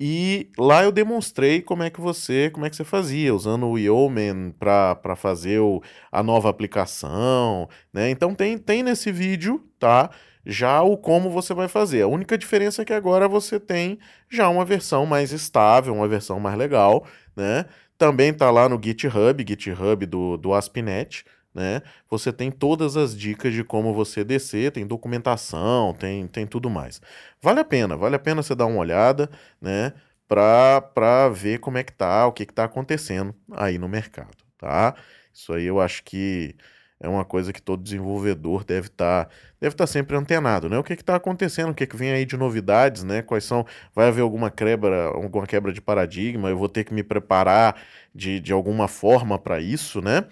E 0.03 0.49
lá 0.57 0.83
eu 0.83 0.91
demonstrei 0.91 1.61
como 1.61 1.83
é 1.83 1.89
que 1.91 2.01
você, 2.01 2.49
como 2.49 2.65
é 2.65 2.71
que 2.71 2.75
você 2.75 2.83
fazia, 2.83 3.35
usando 3.35 3.67
o 3.67 3.77
Yeoman 3.77 4.51
para 4.57 5.15
fazer 5.15 5.59
o, 5.59 5.79
a 6.11 6.23
nova 6.23 6.49
aplicação, 6.49 7.69
né? 7.93 8.09
Então 8.09 8.33
tem, 8.33 8.57
tem 8.57 8.81
nesse 8.81 9.11
vídeo, 9.11 9.63
tá? 9.77 10.09
Já 10.43 10.81
o 10.81 10.97
como 10.97 11.29
você 11.29 11.53
vai 11.53 11.67
fazer. 11.67 12.01
A 12.01 12.07
única 12.07 12.35
diferença 12.35 12.81
é 12.81 12.85
que 12.85 12.93
agora 12.93 13.27
você 13.27 13.59
tem 13.59 13.99
já 14.27 14.49
uma 14.49 14.65
versão 14.65 15.05
mais 15.05 15.31
estável, 15.31 15.93
uma 15.93 16.07
versão 16.07 16.39
mais 16.39 16.57
legal, 16.57 17.05
né? 17.35 17.65
Também 17.95 18.33
tá 18.33 18.49
lá 18.49 18.67
no 18.67 18.81
GitHub, 18.83 19.45
GitHub 19.47 20.03
do, 20.07 20.35
do 20.35 20.51
AspNet, 20.51 21.23
né? 21.53 21.81
Você 22.09 22.31
tem 22.31 22.51
todas 22.51 22.95
as 22.97 23.15
dicas 23.17 23.53
de 23.53 23.63
como 23.63 23.93
você 23.93 24.23
descer, 24.23 24.71
tem 24.71 24.85
documentação, 24.85 25.93
tem, 25.93 26.27
tem 26.27 26.47
tudo 26.47 26.69
mais. 26.69 27.01
Vale 27.41 27.59
a 27.59 27.65
pena, 27.65 27.95
vale 27.97 28.15
a 28.15 28.19
pena 28.19 28.41
você 28.41 28.55
dar 28.55 28.65
uma 28.65 28.79
olhada, 28.79 29.29
né? 29.61 29.93
Para 30.27 31.29
ver 31.29 31.59
como 31.59 31.77
é 31.77 31.83
que 31.83 31.91
tá, 31.91 32.25
o 32.27 32.31
que 32.31 32.45
que 32.45 32.53
tá 32.53 32.63
acontecendo 32.63 33.35
aí 33.51 33.77
no 33.77 33.89
mercado, 33.89 34.37
tá? 34.57 34.95
Isso 35.33 35.53
aí 35.53 35.65
eu 35.65 35.81
acho 35.81 36.03
que 36.03 36.55
é 37.01 37.09
uma 37.09 37.25
coisa 37.25 37.51
que 37.51 37.61
todo 37.61 37.81
desenvolvedor 37.81 38.63
deve 38.63 38.87
estar 38.87 39.25
tá, 39.25 39.31
deve 39.59 39.75
tá 39.75 39.87
sempre 39.87 40.15
antenado, 40.15 40.69
né? 40.69 40.77
O 40.77 40.83
que 40.83 40.93
está 40.93 41.15
acontecendo, 41.15 41.71
o 41.71 41.73
que, 41.73 41.87
que 41.87 41.97
vem 41.97 42.11
aí 42.11 42.25
de 42.25 42.37
novidades, 42.37 43.03
né? 43.03 43.23
Quais 43.23 43.43
são, 43.43 43.65
vai 43.93 44.07
haver 44.07 44.21
alguma 44.21 44.51
quebra, 44.51 45.05
alguma 45.07 45.47
quebra 45.47 45.73
de 45.73 45.81
paradigma, 45.81 46.49
eu 46.49 46.57
vou 46.57 46.69
ter 46.69 46.83
que 46.83 46.93
me 46.93 47.03
preparar 47.03 47.75
de, 48.13 48.39
de 48.39 48.53
alguma 48.53 48.87
forma 48.87 49.39
para 49.39 49.59
isso, 49.59 49.99
né? 49.99 50.25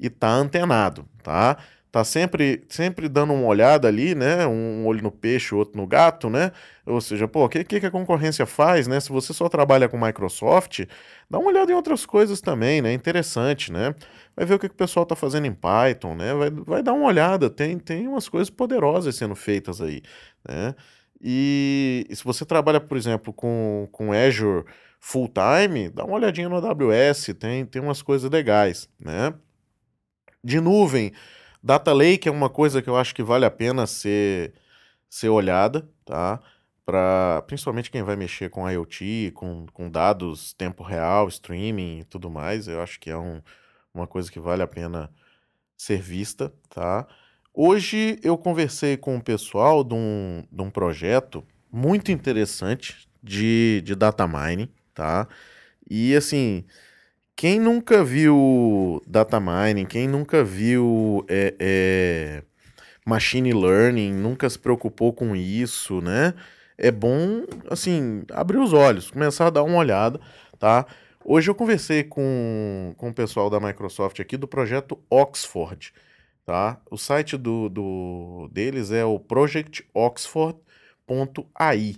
E 0.00 0.08
tá 0.10 0.30
antenado, 0.30 1.06
tá? 1.22 1.58
Tá 1.92 2.04
sempre, 2.04 2.62
sempre 2.68 3.08
dando 3.08 3.32
uma 3.32 3.46
olhada 3.46 3.88
ali, 3.88 4.14
né? 4.14 4.46
Um 4.46 4.86
olho 4.86 5.02
no 5.02 5.10
peixe, 5.10 5.54
outro 5.54 5.76
no 5.76 5.86
gato, 5.88 6.30
né? 6.30 6.52
Ou 6.86 7.00
seja, 7.00 7.26
pô, 7.26 7.44
o 7.44 7.48
que, 7.48 7.64
que 7.64 7.84
a 7.84 7.90
concorrência 7.90 8.46
faz, 8.46 8.86
né? 8.86 9.00
Se 9.00 9.10
você 9.10 9.34
só 9.34 9.48
trabalha 9.48 9.88
com 9.88 9.98
Microsoft, 9.98 10.86
dá 11.28 11.38
uma 11.38 11.48
olhada 11.48 11.72
em 11.72 11.74
outras 11.74 12.06
coisas 12.06 12.40
também, 12.40 12.80
né? 12.80 12.92
Interessante, 12.92 13.72
né? 13.72 13.92
Vai 14.36 14.46
ver 14.46 14.54
o 14.54 14.58
que, 14.60 14.68
que 14.68 14.74
o 14.74 14.78
pessoal 14.78 15.04
tá 15.04 15.16
fazendo 15.16 15.46
em 15.48 15.52
Python, 15.52 16.14
né? 16.14 16.32
Vai, 16.32 16.50
vai 16.50 16.82
dar 16.82 16.92
uma 16.92 17.06
olhada, 17.06 17.50
tem, 17.50 17.76
tem 17.76 18.06
umas 18.06 18.28
coisas 18.28 18.50
poderosas 18.50 19.16
sendo 19.16 19.34
feitas 19.34 19.80
aí, 19.80 20.00
né? 20.48 20.76
E, 21.20 22.06
e 22.08 22.16
se 22.16 22.24
você 22.24 22.44
trabalha, 22.46 22.80
por 22.80 22.96
exemplo, 22.96 23.32
com, 23.32 23.88
com 23.90 24.12
Azure 24.12 24.64
full 25.00 25.28
time, 25.28 25.90
dá 25.90 26.04
uma 26.04 26.14
olhadinha 26.14 26.48
no 26.48 26.56
AWS, 26.56 27.34
tem, 27.38 27.66
tem 27.66 27.82
umas 27.82 28.00
coisas 28.00 28.30
legais, 28.30 28.88
né? 28.98 29.34
De 30.42 30.60
nuvem. 30.60 31.12
Data 31.62 31.92
Lake 31.92 32.28
é 32.28 32.32
uma 32.32 32.48
coisa 32.48 32.80
que 32.80 32.88
eu 32.88 32.96
acho 32.96 33.14
que 33.14 33.22
vale 33.22 33.44
a 33.44 33.50
pena 33.50 33.86
ser, 33.86 34.54
ser 35.08 35.28
olhada, 35.28 35.88
tá? 36.04 36.40
para 36.90 37.42
principalmente 37.46 37.88
quem 37.88 38.02
vai 38.02 38.16
mexer 38.16 38.50
com 38.50 38.68
IoT, 38.68 39.30
com, 39.36 39.64
com 39.72 39.88
dados 39.88 40.52
tempo 40.54 40.82
real, 40.82 41.28
streaming 41.28 42.00
e 42.00 42.04
tudo 42.04 42.28
mais. 42.28 42.66
Eu 42.66 42.82
acho 42.82 42.98
que 42.98 43.08
é 43.08 43.16
um, 43.16 43.40
uma 43.94 44.08
coisa 44.08 44.28
que 44.28 44.40
vale 44.40 44.60
a 44.60 44.66
pena 44.66 45.08
ser 45.76 46.02
vista, 46.02 46.52
tá? 46.68 47.06
Hoje 47.54 48.18
eu 48.24 48.36
conversei 48.36 48.96
com 48.96 49.16
o 49.16 49.22
pessoal 49.22 49.84
de 49.84 49.94
um, 49.94 50.44
de 50.50 50.62
um 50.62 50.68
projeto 50.68 51.46
muito 51.70 52.10
interessante 52.10 53.08
de, 53.22 53.82
de 53.84 53.94
data 53.94 54.26
mining, 54.26 54.68
tá? 54.92 55.28
E 55.88 56.16
assim, 56.16 56.64
quem 57.40 57.58
nunca 57.58 58.04
viu 58.04 59.02
data 59.06 59.40
mining, 59.40 59.86
quem 59.86 60.06
nunca 60.06 60.44
viu 60.44 61.24
é, 61.26 61.54
é, 61.58 62.42
machine 63.06 63.54
learning, 63.54 64.12
nunca 64.12 64.50
se 64.50 64.58
preocupou 64.58 65.10
com 65.10 65.34
isso, 65.34 66.02
né? 66.02 66.34
É 66.76 66.90
bom, 66.90 67.46
assim, 67.70 68.24
abrir 68.30 68.58
os 68.58 68.74
olhos, 68.74 69.10
começar 69.10 69.46
a 69.46 69.50
dar 69.50 69.62
uma 69.62 69.78
olhada, 69.78 70.20
tá? 70.58 70.84
Hoje 71.24 71.50
eu 71.50 71.54
conversei 71.54 72.04
com, 72.04 72.92
com 72.98 73.08
o 73.08 73.14
pessoal 73.14 73.48
da 73.48 73.58
Microsoft 73.58 74.20
aqui 74.20 74.36
do 74.36 74.46
projeto 74.46 74.98
Oxford, 75.08 75.94
tá? 76.44 76.78
O 76.90 76.98
site 76.98 77.38
do, 77.38 77.70
do 77.70 78.50
deles 78.52 78.90
é 78.90 79.06
o 79.06 79.18
projectoxford.ai. 79.18 81.96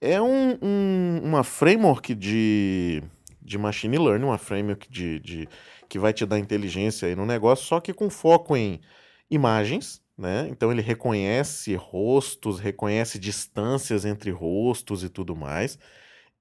É 0.00 0.18
um, 0.18 0.58
um, 0.62 1.20
uma 1.24 1.44
framework 1.44 2.14
de, 2.14 3.02
de 3.46 3.56
machine 3.56 3.96
learning, 3.98 4.26
uma 4.26 4.38
framework 4.38 4.90
de, 4.90 5.20
de, 5.20 5.48
que 5.88 5.98
vai 5.98 6.12
te 6.12 6.26
dar 6.26 6.38
inteligência 6.38 7.08
aí 7.08 7.14
no 7.14 7.24
negócio, 7.24 7.64
só 7.64 7.80
que 7.80 7.94
com 7.94 8.10
foco 8.10 8.56
em 8.56 8.80
imagens, 9.30 10.02
né? 10.18 10.48
Então 10.50 10.72
ele 10.72 10.82
reconhece 10.82 11.74
rostos, 11.74 12.58
reconhece 12.58 13.18
distâncias 13.18 14.04
entre 14.04 14.30
rostos 14.30 15.04
e 15.04 15.08
tudo 15.08 15.36
mais, 15.36 15.78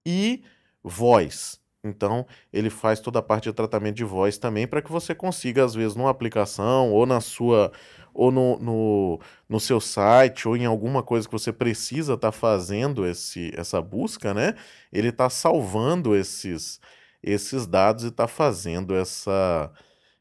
e 0.06 0.44
voz. 0.84 1.62
Então, 1.86 2.26
ele 2.52 2.70
faz 2.70 3.00
toda 3.00 3.20
a 3.20 3.22
parte 3.22 3.44
de 3.46 3.54
tratamento 3.54 3.96
de 3.96 4.04
voz 4.04 4.38
também 4.38 4.68
para 4.68 4.82
que 4.82 4.92
você 4.92 5.14
consiga, 5.14 5.64
às 5.64 5.76
vezes, 5.76 5.96
numa 5.96 6.10
aplicação 6.10 6.92
ou 6.92 7.06
na 7.06 7.22
sua 7.22 7.72
ou 8.14 8.32
no, 8.32 8.58
no, 8.60 9.20
no 9.50 9.60
seu 9.60 9.80
site 9.82 10.48
ou 10.48 10.56
em 10.56 10.66
alguma 10.66 11.04
coisa 11.04 11.28
que 11.28 11.34
você 11.34 11.52
precisa 11.52 12.14
estar 12.14 12.32
tá 12.32 12.32
fazendo 12.32 13.06
esse, 13.06 13.52
essa 13.56 13.82
busca, 13.82 14.34
né? 14.34 14.56
Ele 14.92 15.10
está 15.10 15.30
salvando 15.30 16.16
esses, 16.16 16.80
esses 17.22 17.68
dados 17.68 18.06
e 18.06 18.08
está 18.08 18.26
fazendo 18.28 18.96
essa, 18.96 19.70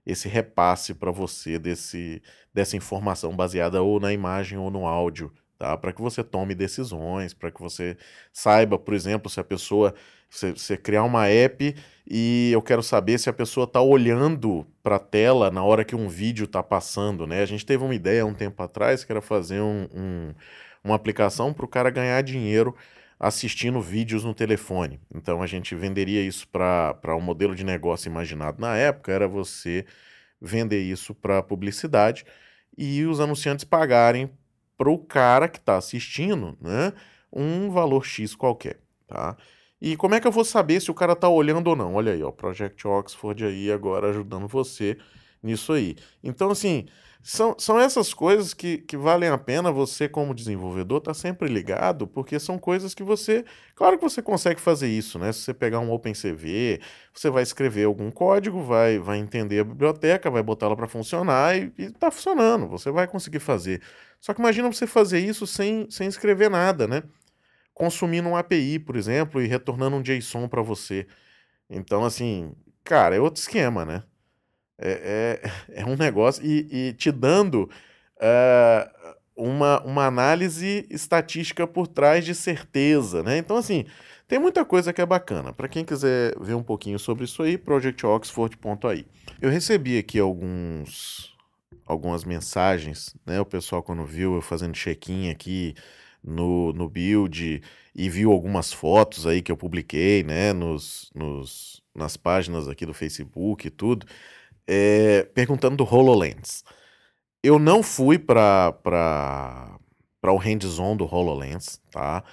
esse 0.05 0.29
repasse 0.29 0.93
para 0.93 1.13
você 1.13 1.59
desse, 1.59 2.21
dessa 2.53 2.77
informação 2.77 3.35
baseada 3.35 3.81
ou 3.83 4.01
na 4.01 4.13
imagem 4.13 4.59
ou 4.59 4.71
no 4.71 4.87
áudio, 4.87 5.33
tá? 5.57 5.77
Para 5.77 5.93
que 5.93 6.03
você 6.03 6.23
tome 6.25 6.55
decisões, 6.55 7.33
para 7.33 7.53
que 7.53 7.61
você 7.61 7.97
saiba, 8.33 8.77
por 8.77 8.93
exemplo, 8.93 9.31
se 9.31 9.39
a 9.39 9.45
pessoa 9.45 9.95
você, 10.35 10.51
você 10.53 10.77
criar 10.77 11.05
uma 11.05 11.29
app 11.29 11.75
e 12.07 12.51
eu 12.53 12.61
quero 12.61 12.83
saber 12.83 13.19
se 13.19 13.31
a 13.31 13.33
pessoa 13.33 13.65
está 13.65 13.81
olhando 13.81 14.67
para 14.83 14.97
a 14.97 14.99
tela 14.99 15.51
na 15.51 15.63
hora 15.63 15.85
que 15.85 15.95
um 15.95 16.09
vídeo 16.09 16.45
está 16.45 16.63
passando, 16.63 17.27
né? 17.27 17.41
A 17.43 17.47
gente 17.47 17.65
teve 17.65 17.85
uma 17.85 17.95
ideia 17.95 18.27
um 18.27 18.35
tempo 18.35 18.63
atrás 18.63 19.05
que 19.05 19.13
era 19.13 19.23
fazer 19.23 19.61
um, 19.61 19.89
um, 19.95 20.35
uma 20.83 20.97
aplicação 20.97 21.53
para 21.53 21.65
o 21.65 21.69
cara 21.69 21.89
ganhar 21.91 22.21
dinheiro 22.23 22.75
assistindo 23.19 23.81
vídeos 23.81 24.25
no 24.25 24.35
telefone. 24.35 25.01
Então 25.15 25.41
a 25.41 25.47
gente 25.47 25.75
venderia 25.75 26.21
isso 26.21 26.49
para 26.49 27.17
um 27.17 27.21
modelo 27.21 27.55
de 27.55 27.65
negócio 27.65 28.09
imaginado 28.09 28.61
na 28.61 28.77
época, 28.77 29.13
era 29.13 29.29
você 29.29 29.87
vender 30.41 30.83
isso 30.83 31.15
para 31.15 31.43
publicidade 31.43 32.25
e 32.77 33.05
os 33.05 33.21
anunciantes 33.21 33.65
pagarem 33.65 34.31
para 34.77 34.91
o 34.91 34.99
cara 34.99 35.49
que 35.49 35.59
está 35.59 35.77
assistindo 35.77 36.59
né, 36.61 36.93
um 37.33 37.71
valor 37.71 38.05
X 38.05 38.35
qualquer. 38.35 38.81
Tá? 39.07 39.37
E 39.87 39.99
como 39.99 40.15
é 40.15 40.21
que 40.21 40.27
eu 40.27 40.33
vou 40.33 40.47
saber 40.47 40.81
se 40.81 40.91
o 40.91 40.95
cara 40.95 41.15
tá 41.15 41.29
olhando 41.29 41.69
ou 41.69 41.77
não? 41.77 41.97
Olha 41.97 42.15
aí, 42.15 42.23
ó, 42.23 42.31
Project 42.31 42.89
Oxford 42.89 43.45
aí 43.45 43.71
agora 43.71 44.09
ajudando 44.09 44.49
você 44.49 44.97
nisso 45.43 45.75
aí. 45.75 45.95
Então, 46.23 46.51
assim, 46.51 46.87
são, 47.23 47.55
são 47.59 47.79
essas 47.79 48.15
coisas 48.15 48.55
que, 48.55 48.79
que 48.79 48.97
valem 48.97 49.29
a 49.29 49.37
pena 49.37 49.71
você, 49.71 50.09
como 50.09 50.35
desenvolvedor, 50.35 51.03
tá 51.03 51.13
sempre 51.13 51.51
ligado, 51.51 52.07
porque 52.07 52.41
são 52.41 52.59
coisas 52.59 52.95
que 52.95 53.03
você. 53.03 53.45
Claro 53.75 53.99
que 53.99 54.03
você 54.03 54.23
consegue 54.23 54.59
fazer 54.59 54.89
isso, 54.89 55.19
né? 55.19 55.31
Se 55.33 55.41
você 55.41 55.53
pegar 55.53 55.81
um 55.81 55.93
OpenCV, 55.93 56.81
você 57.13 57.29
vai 57.29 57.43
escrever 57.43 57.85
algum 57.85 58.11
código, 58.11 58.63
vai, 58.63 58.99
vai 58.99 59.19
entender 59.19 59.61
a 59.61 59.65
biblioteca, 59.65 60.31
vai 60.31 60.43
botá-la 60.43 60.75
para 60.75 60.89
funcionar 60.89 61.59
e, 61.59 61.71
e 61.77 61.91
tá 61.91 62.11
funcionando. 62.11 62.69
Você 62.69 62.91
vai 62.91 63.07
conseguir 63.07 63.41
fazer. 63.41 63.83
Só 64.19 64.33
que 64.33 64.41
imagina 64.41 64.73
você 64.73 64.87
fazer 64.87 65.19
isso 65.19 65.47
sem, 65.47 65.87
sem 65.91 66.09
escrever 66.09 66.49
nada, 66.49 66.89
né? 66.89 67.03
Consumindo 67.75 68.29
um 68.29 68.37
API, 68.37 68.79
por 68.79 68.97
exemplo, 68.97 69.43
e 69.43 69.47
retornando 69.47 69.97
um 69.97 70.03
JSON 70.03 70.49
para 70.49 70.63
você. 70.63 71.07
Então, 71.69 72.05
assim, 72.05 72.53
cara, 72.85 73.17
é 73.17 73.21
outro 73.21 73.41
esquema, 73.41 73.85
né? 73.85 74.05
É, 74.79 75.41
é, 75.75 75.81
é 75.83 75.85
um 75.85 75.97
negócio 75.97 76.45
e, 76.45 76.69
e 76.71 76.93
te 76.95 77.11
dando 77.11 77.69
uh, 78.17 79.15
uma, 79.37 79.83
uma 79.83 80.07
análise 80.07 80.87
estatística 80.89 81.67
por 81.67 81.89
trás 81.89 82.25
de 82.25 82.35
certeza, 82.35 83.23
né? 83.23 83.37
Então, 83.39 83.57
assim, 83.57 83.85
tem 84.29 84.39
muita 84.39 84.65
coisa 84.65 84.93
que 84.93 85.01
é 85.01 85.07
bacana. 85.07 85.53
Para 85.53 85.69
quem 85.69 85.85
quiser 85.85 86.35
ver 86.41 86.55
um 86.55 86.63
pouquinho 86.63 86.99
sobre 86.99 87.25
isso 87.25 87.43
aí, 87.43 87.59
projectoxford.ai. 87.59 89.05
Eu 89.41 89.51
recebi 89.51 89.99
aqui 89.99 90.19
alguns 90.19 91.35
algumas 91.87 92.25
mensagens, 92.25 93.15
né? 93.27 93.41
O 93.41 93.45
pessoal 93.45 93.83
quando 93.83 94.05
viu 94.05 94.37
eu 94.37 94.41
fazendo 94.41 94.73
check-in 94.73 95.29
aqui, 95.29 95.75
no, 96.25 96.73
no 96.73 96.89
build 96.89 97.63
e 97.95 98.09
viu 98.09 98.33
algumas 98.33 98.73
fotos 98.73 99.27
aí 99.27 99.43
que 99.43 99.53
eu 99.53 99.57
publiquei, 99.57 100.23
né, 100.23 100.53
nos, 100.53 101.11
nos, 101.15 101.83
nas 101.95 102.17
páginas 102.17 102.67
aqui 102.67 102.87
do 102.87 102.95
Facebook 102.95 103.67
e 103.67 103.71
tudo, 103.71 104.07
é, 104.67 105.25
perguntando 105.35 105.77
do 105.77 105.85
HoloLens. 105.85 106.65
Eu 107.43 107.59
não 107.59 107.83
fui 107.83 108.19
para 108.19 108.75
o 110.27 110.37
hands-on 110.37 110.97
do 110.97 111.05
HoloLens, 111.05 111.81
tá? 111.91 112.25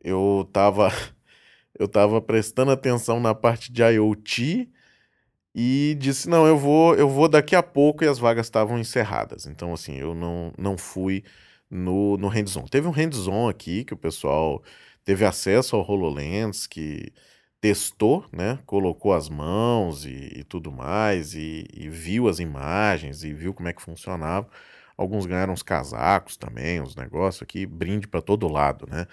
Eu 0.00 0.48
tava, 0.52 0.90
eu 1.78 1.88
tava 1.88 2.20
prestando 2.22 2.70
atenção 2.70 3.20
na 3.20 3.34
parte 3.34 3.72
de 3.72 3.82
IoT 3.82 4.70
e 5.54 5.96
disse, 5.98 6.28
não, 6.28 6.46
eu 6.46 6.56
vou, 6.56 6.94
eu 6.94 7.08
vou 7.08 7.28
daqui 7.28 7.54
a 7.54 7.62
pouco 7.62 8.04
e 8.04 8.08
as 8.08 8.18
vagas 8.18 8.46
estavam 8.46 8.78
encerradas. 8.78 9.46
Então, 9.46 9.72
assim, 9.74 9.96
eu 9.96 10.14
não, 10.14 10.52
não 10.56 10.78
fui 10.78 11.24
no, 11.72 12.18
no 12.18 12.28
hands-on. 12.28 12.66
Teve 12.66 12.86
um 12.86 12.90
hands-on 12.90 13.48
aqui 13.48 13.84
que 13.84 13.94
o 13.94 13.96
pessoal 13.96 14.62
teve 15.04 15.24
acesso 15.24 15.74
ao 15.74 15.82
HoloLens, 15.90 16.66
que 16.66 17.12
testou, 17.60 18.26
né? 18.32 18.58
Colocou 18.66 19.14
as 19.14 19.28
mãos 19.28 20.04
e, 20.04 20.40
e 20.40 20.44
tudo 20.44 20.70
mais, 20.70 21.34
e, 21.34 21.66
e, 21.74 21.88
viu 21.88 22.28
as 22.28 22.38
imagens 22.40 23.24
e 23.24 23.32
viu 23.32 23.54
como 23.54 23.68
é 23.68 23.72
que 23.72 23.82
funcionava. 23.82 24.48
Alguns 24.96 25.26
ganharam 25.26 25.54
uns 25.54 25.62
casacos 25.62 26.36
também, 26.36 26.80
uns 26.80 26.94
negócios 26.96 27.42
aqui, 27.42 27.64
brinde 27.66 28.06
para 28.06 28.20
todo 28.22 28.48
lado, 28.48 28.86
né? 28.88 29.06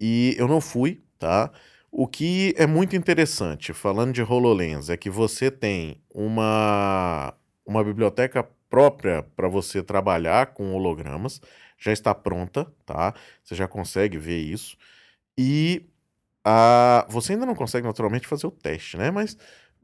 E 0.00 0.34
eu 0.38 0.48
não 0.48 0.60
fui, 0.60 1.02
tá? 1.18 1.50
O 1.90 2.06
que 2.06 2.54
é 2.56 2.66
muito 2.66 2.96
interessante, 2.96 3.72
falando 3.72 4.12
de 4.12 4.22
HoloLens, 4.22 4.90
é 4.90 4.96
que 4.96 5.10
você 5.10 5.50
tem 5.50 6.00
uma, 6.14 7.34
uma 7.66 7.82
biblioteca 7.84 8.48
própria 8.70 9.22
para 9.36 9.48
você 9.48 9.82
trabalhar 9.82 10.54
com 10.54 10.72
hologramas 10.74 11.40
já 11.78 11.92
está 11.92 12.14
pronta, 12.14 12.66
tá? 12.86 13.14
Você 13.42 13.54
já 13.54 13.66
consegue 13.66 14.18
ver 14.18 14.38
isso. 14.38 14.76
E 15.36 15.86
a, 16.44 17.06
você 17.08 17.32
ainda 17.32 17.46
não 17.46 17.54
consegue 17.54 17.86
naturalmente 17.86 18.28
fazer 18.28 18.46
o 18.46 18.50
teste, 18.50 18.96
né? 18.96 19.10
Mas 19.10 19.36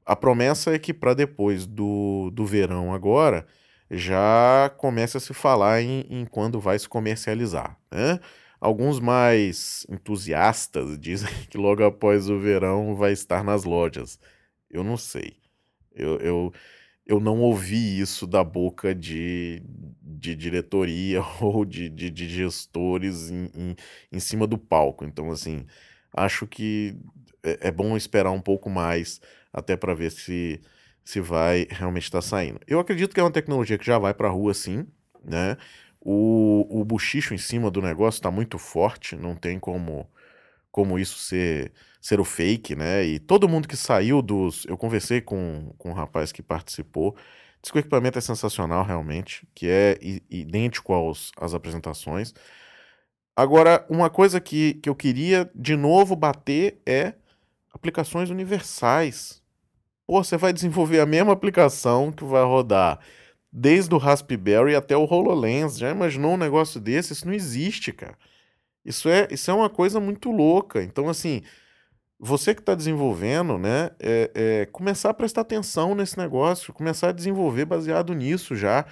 a 0.05 0.15
promessa 0.15 0.75
é 0.75 0.79
que 0.79 0.95
para 0.95 1.15
depois 1.15 1.67
do, 1.67 2.31
do 2.33 2.47
verão 2.47 2.93
agora 2.95 3.47
já 3.91 4.71
comece 4.77 5.17
a 5.17 5.21
se 5.21 5.33
falar 5.35 5.81
em, 5.83 6.07
em 6.11 6.27
quando 6.27 6.61
vai 6.61 6.79
se 6.79 6.89
comercializar, 6.89 7.79
né? 7.91 8.21
Alguns 8.61 9.01
mais 9.01 9.87
entusiastas 9.89 10.99
dizem 11.01 11.33
que 11.51 11.59
logo 11.59 11.85
após 11.85 12.29
o 12.29 12.39
verão 12.39 12.95
vai 12.95 13.13
estar 13.13 13.45
nas 13.45 13.65
lojas. 13.65 14.19
Eu 14.71 14.83
não 14.85 14.97
sei. 14.97 15.37
Eu, 15.95 16.19
eu, 16.19 16.53
eu 17.07 17.21
não 17.21 17.41
ouvi 17.41 18.01
isso 18.01 18.27
da 18.27 18.43
boca 18.43 18.95
de, 18.95 19.63
de 20.03 20.35
diretoria 20.35 21.23
ou 21.41 21.65
de, 21.65 21.89
de, 21.89 22.11
de 22.11 22.29
gestores 22.29 23.31
em, 23.31 23.51
em, 23.55 23.77
em, 24.13 24.21
cima 24.21 24.47
do 24.47 24.59
palco. 24.59 25.05
Então, 25.05 25.31
assim, 25.31 25.65
acho 26.13 26.47
que 26.47 26.97
é, 27.43 27.69
é 27.69 27.71
bom 27.71 27.97
esperar 27.97 28.33
um 28.33 28.41
pouco 28.41 28.69
mais 28.69 29.21
até 29.53 29.77
para 29.77 29.95
ver 29.95 30.11
se, 30.11 30.61
se 31.05 31.21
vai 31.21 31.67
realmente 31.71 32.05
estar 32.05 32.19
tá 32.19 32.23
saindo. 32.27 32.61
Eu 32.67 32.81
acredito 32.81 33.15
que 33.15 33.21
é 33.21 33.23
uma 33.23 33.31
tecnologia 33.31 33.79
que 33.79 33.87
já 33.87 33.99
vai 33.99 34.13
para 34.13 34.29
a 34.29 34.33
rua, 34.33 34.53
sim, 34.53 34.87
né? 35.25 35.57
O, 36.01 36.81
o 36.81 36.85
buchicho 36.85 37.35
em 37.35 37.39
cima 37.39 37.71
do 37.71 37.83
negócio 37.83 38.19
está 38.19 38.31
muito 38.31 38.59
forte, 38.59 39.17
não 39.17 39.35
tem 39.35 39.59
como, 39.59 40.09
como 40.77 40.99
isso 40.99 41.19
ser 41.19 41.73
ser 42.03 42.21
o 42.21 42.25
fake, 42.25 42.77
né? 42.77 43.03
E 43.03 43.19
todo 43.19 43.49
mundo 43.49 43.67
que 43.67 43.77
saiu 43.77 44.21
dos. 44.21 44.67
Eu 44.67 44.77
conversei 44.77 45.23
com, 45.23 45.75
com 45.79 45.91
um 45.91 45.95
rapaz 45.95 46.31
que 46.33 46.43
participou. 46.43 47.17
Diz 47.63 47.73
que 47.73 47.79
o 47.79 47.81
equipamento 47.81 48.19
é 48.19 48.21
sensacional, 48.21 48.85
realmente, 48.85 49.49
que 49.55 49.67
é 49.69 49.99
idêntico 50.31 50.93
aos, 50.93 51.33
às 51.39 51.55
apresentações. 51.55 52.35
Agora, 53.35 53.87
uma 53.89 54.11
coisa 54.11 54.39
que, 54.39 54.75
que 54.75 54.89
eu 54.89 54.95
queria 54.95 55.51
de 55.55 55.77
novo 55.77 56.15
bater 56.15 56.81
é 56.87 57.15
aplicações 57.73 58.29
universais. 58.31 59.43
Pô, 60.07 60.23
você 60.23 60.37
vai 60.37 60.53
desenvolver 60.53 61.01
a 61.01 61.07
mesma 61.07 61.33
aplicação 61.33 62.13
que 62.13 62.25
vai 62.25 62.45
rodar 62.45 63.01
desde 63.51 63.95
o 63.95 63.99
Raspberry 63.99 64.77
até 64.77 64.97
o 64.97 65.05
HoloLens. 65.05 65.79
Já 65.79 65.91
imaginou 65.91 66.35
um 66.35 66.37
negócio 66.39 66.81
desse? 66.81 67.15
Isso 67.15 67.27
não 67.27 67.35
existe, 67.35 67.93
cara. 67.93 68.17
Isso 68.87 69.09
é, 69.09 69.27
isso 69.31 69.51
é 69.51 69.55
uma 69.55 69.69
coisa 69.69 69.99
muito 69.99 70.31
louca. 70.31 70.83
Então, 70.83 71.09
assim, 71.09 71.43
você 72.19 72.55
que 72.55 72.61
está 72.61 72.75
desenvolvendo, 72.75 73.59
né, 73.59 73.91
é, 74.01 74.31
é, 74.35 74.67
começar 74.67 75.11
a 75.11 75.15
prestar 75.15 75.41
atenção 75.43 75.95
nesse 75.95 76.17
negócio, 76.17 76.73
começar 76.73 77.09
a 77.09 77.13
desenvolver 77.13 77.65
baseado 77.65 78.15
nisso 78.15 78.55
já, 78.55 78.87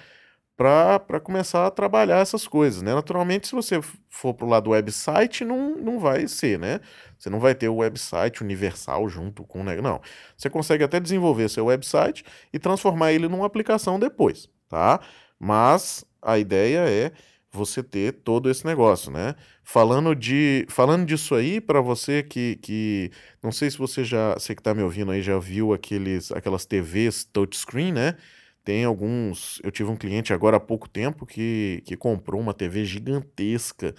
para 0.57 1.19
começar 1.21 1.65
a 1.67 1.71
trabalhar 1.71 2.19
essas 2.19 2.47
coisas, 2.47 2.81
né? 2.81 2.93
Naturalmente, 2.93 3.45
se 3.47 3.53
você 3.53 3.81
for 4.09 4.33
para 4.33 4.45
o 4.45 4.49
lado 4.49 4.65
do 4.65 4.69
website, 4.69 5.43
não, 5.43 5.75
não 5.75 5.99
vai 5.99 6.29
ser, 6.29 6.57
né? 6.57 6.79
Você 7.17 7.29
não 7.29 7.41
vai 7.41 7.53
ter 7.53 7.67
o 7.67 7.77
website 7.77 8.41
universal 8.41 9.09
junto 9.09 9.43
com... 9.43 9.63
Né? 9.65 9.81
Não, 9.81 9.99
você 10.37 10.49
consegue 10.49 10.83
até 10.83 10.97
desenvolver 10.99 11.49
seu 11.49 11.65
website 11.65 12.23
e 12.53 12.59
transformar 12.59 13.11
ele 13.11 13.27
numa 13.27 13.45
aplicação 13.45 13.99
depois, 13.99 14.47
tá? 14.69 15.01
Mas 15.37 16.05
a 16.21 16.39
ideia 16.39 16.89
é 16.89 17.11
você 17.55 17.83
ter 17.83 18.13
todo 18.13 18.49
esse 18.49 18.65
negócio, 18.65 19.11
né? 19.11 19.35
Falando 19.63 20.15
de 20.15 20.65
falando 20.69 21.05
disso 21.05 21.35
aí 21.35 21.59
para 21.61 21.81
você 21.81 22.23
que, 22.23 22.57
que 22.61 23.11
não 23.43 23.51
sei 23.51 23.69
se 23.71 23.77
você 23.77 24.03
já, 24.03 24.33
você 24.33 24.53
que 24.55 24.61
está 24.61 24.73
me 24.73 24.83
ouvindo 24.83 25.11
aí 25.11 25.21
já 25.21 25.37
viu 25.39 25.73
aqueles 25.73 26.31
aquelas 26.31 26.65
TVs 26.65 27.25
touchscreen, 27.25 27.91
né? 27.93 28.15
Tem 28.63 28.83
alguns. 28.83 29.61
Eu 29.63 29.71
tive 29.71 29.89
um 29.91 29.95
cliente 29.95 30.33
agora 30.33 30.57
há 30.57 30.59
pouco 30.59 30.89
tempo 30.89 31.25
que, 31.25 31.83
que 31.85 31.95
comprou 31.95 32.41
uma 32.41 32.53
TV 32.53 32.83
gigantesca 32.83 33.93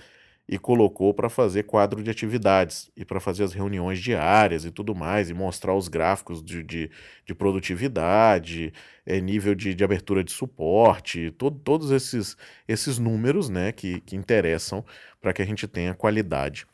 e 0.49 0.59
colocou 0.59 1.13
para 1.13 1.29
fazer 1.29 1.65
quadro 1.65 2.03
de 2.03 2.11
atividades 2.11 2.91
e 2.97 3.05
para 3.05 3.19
fazer 3.19 3.43
as 3.43 3.53
reuniões 3.53 3.99
diárias 3.99 4.65
e 4.65 4.71
tudo 4.71 4.95
mais, 4.95 5.29
e 5.29 5.35
mostrar 5.35 5.75
os 5.75 5.89
gráficos 5.89 6.43
de, 6.43 6.63
de, 6.63 6.91
de 7.25 7.35
produtividade, 7.35 8.73
é, 9.05 9.21
nível 9.21 9.55
de, 9.55 9.75
de 9.75 9.85
abertura 9.85 10.23
de 10.23 10.31
suporte, 10.31 11.33
todo, 11.33 11.59
todos 11.59 11.91
esses, 11.91 12.37
esses 12.69 12.99
números 12.99 13.49
né, 13.49 13.73
que, 13.73 14.01
que 14.03 14.15
interessam 14.15 14.85
para 15.21 15.33
que 15.33 15.43
a 15.43 15.47
gente 15.47 15.67
tenha 15.67 15.95
qualidade 15.95 16.67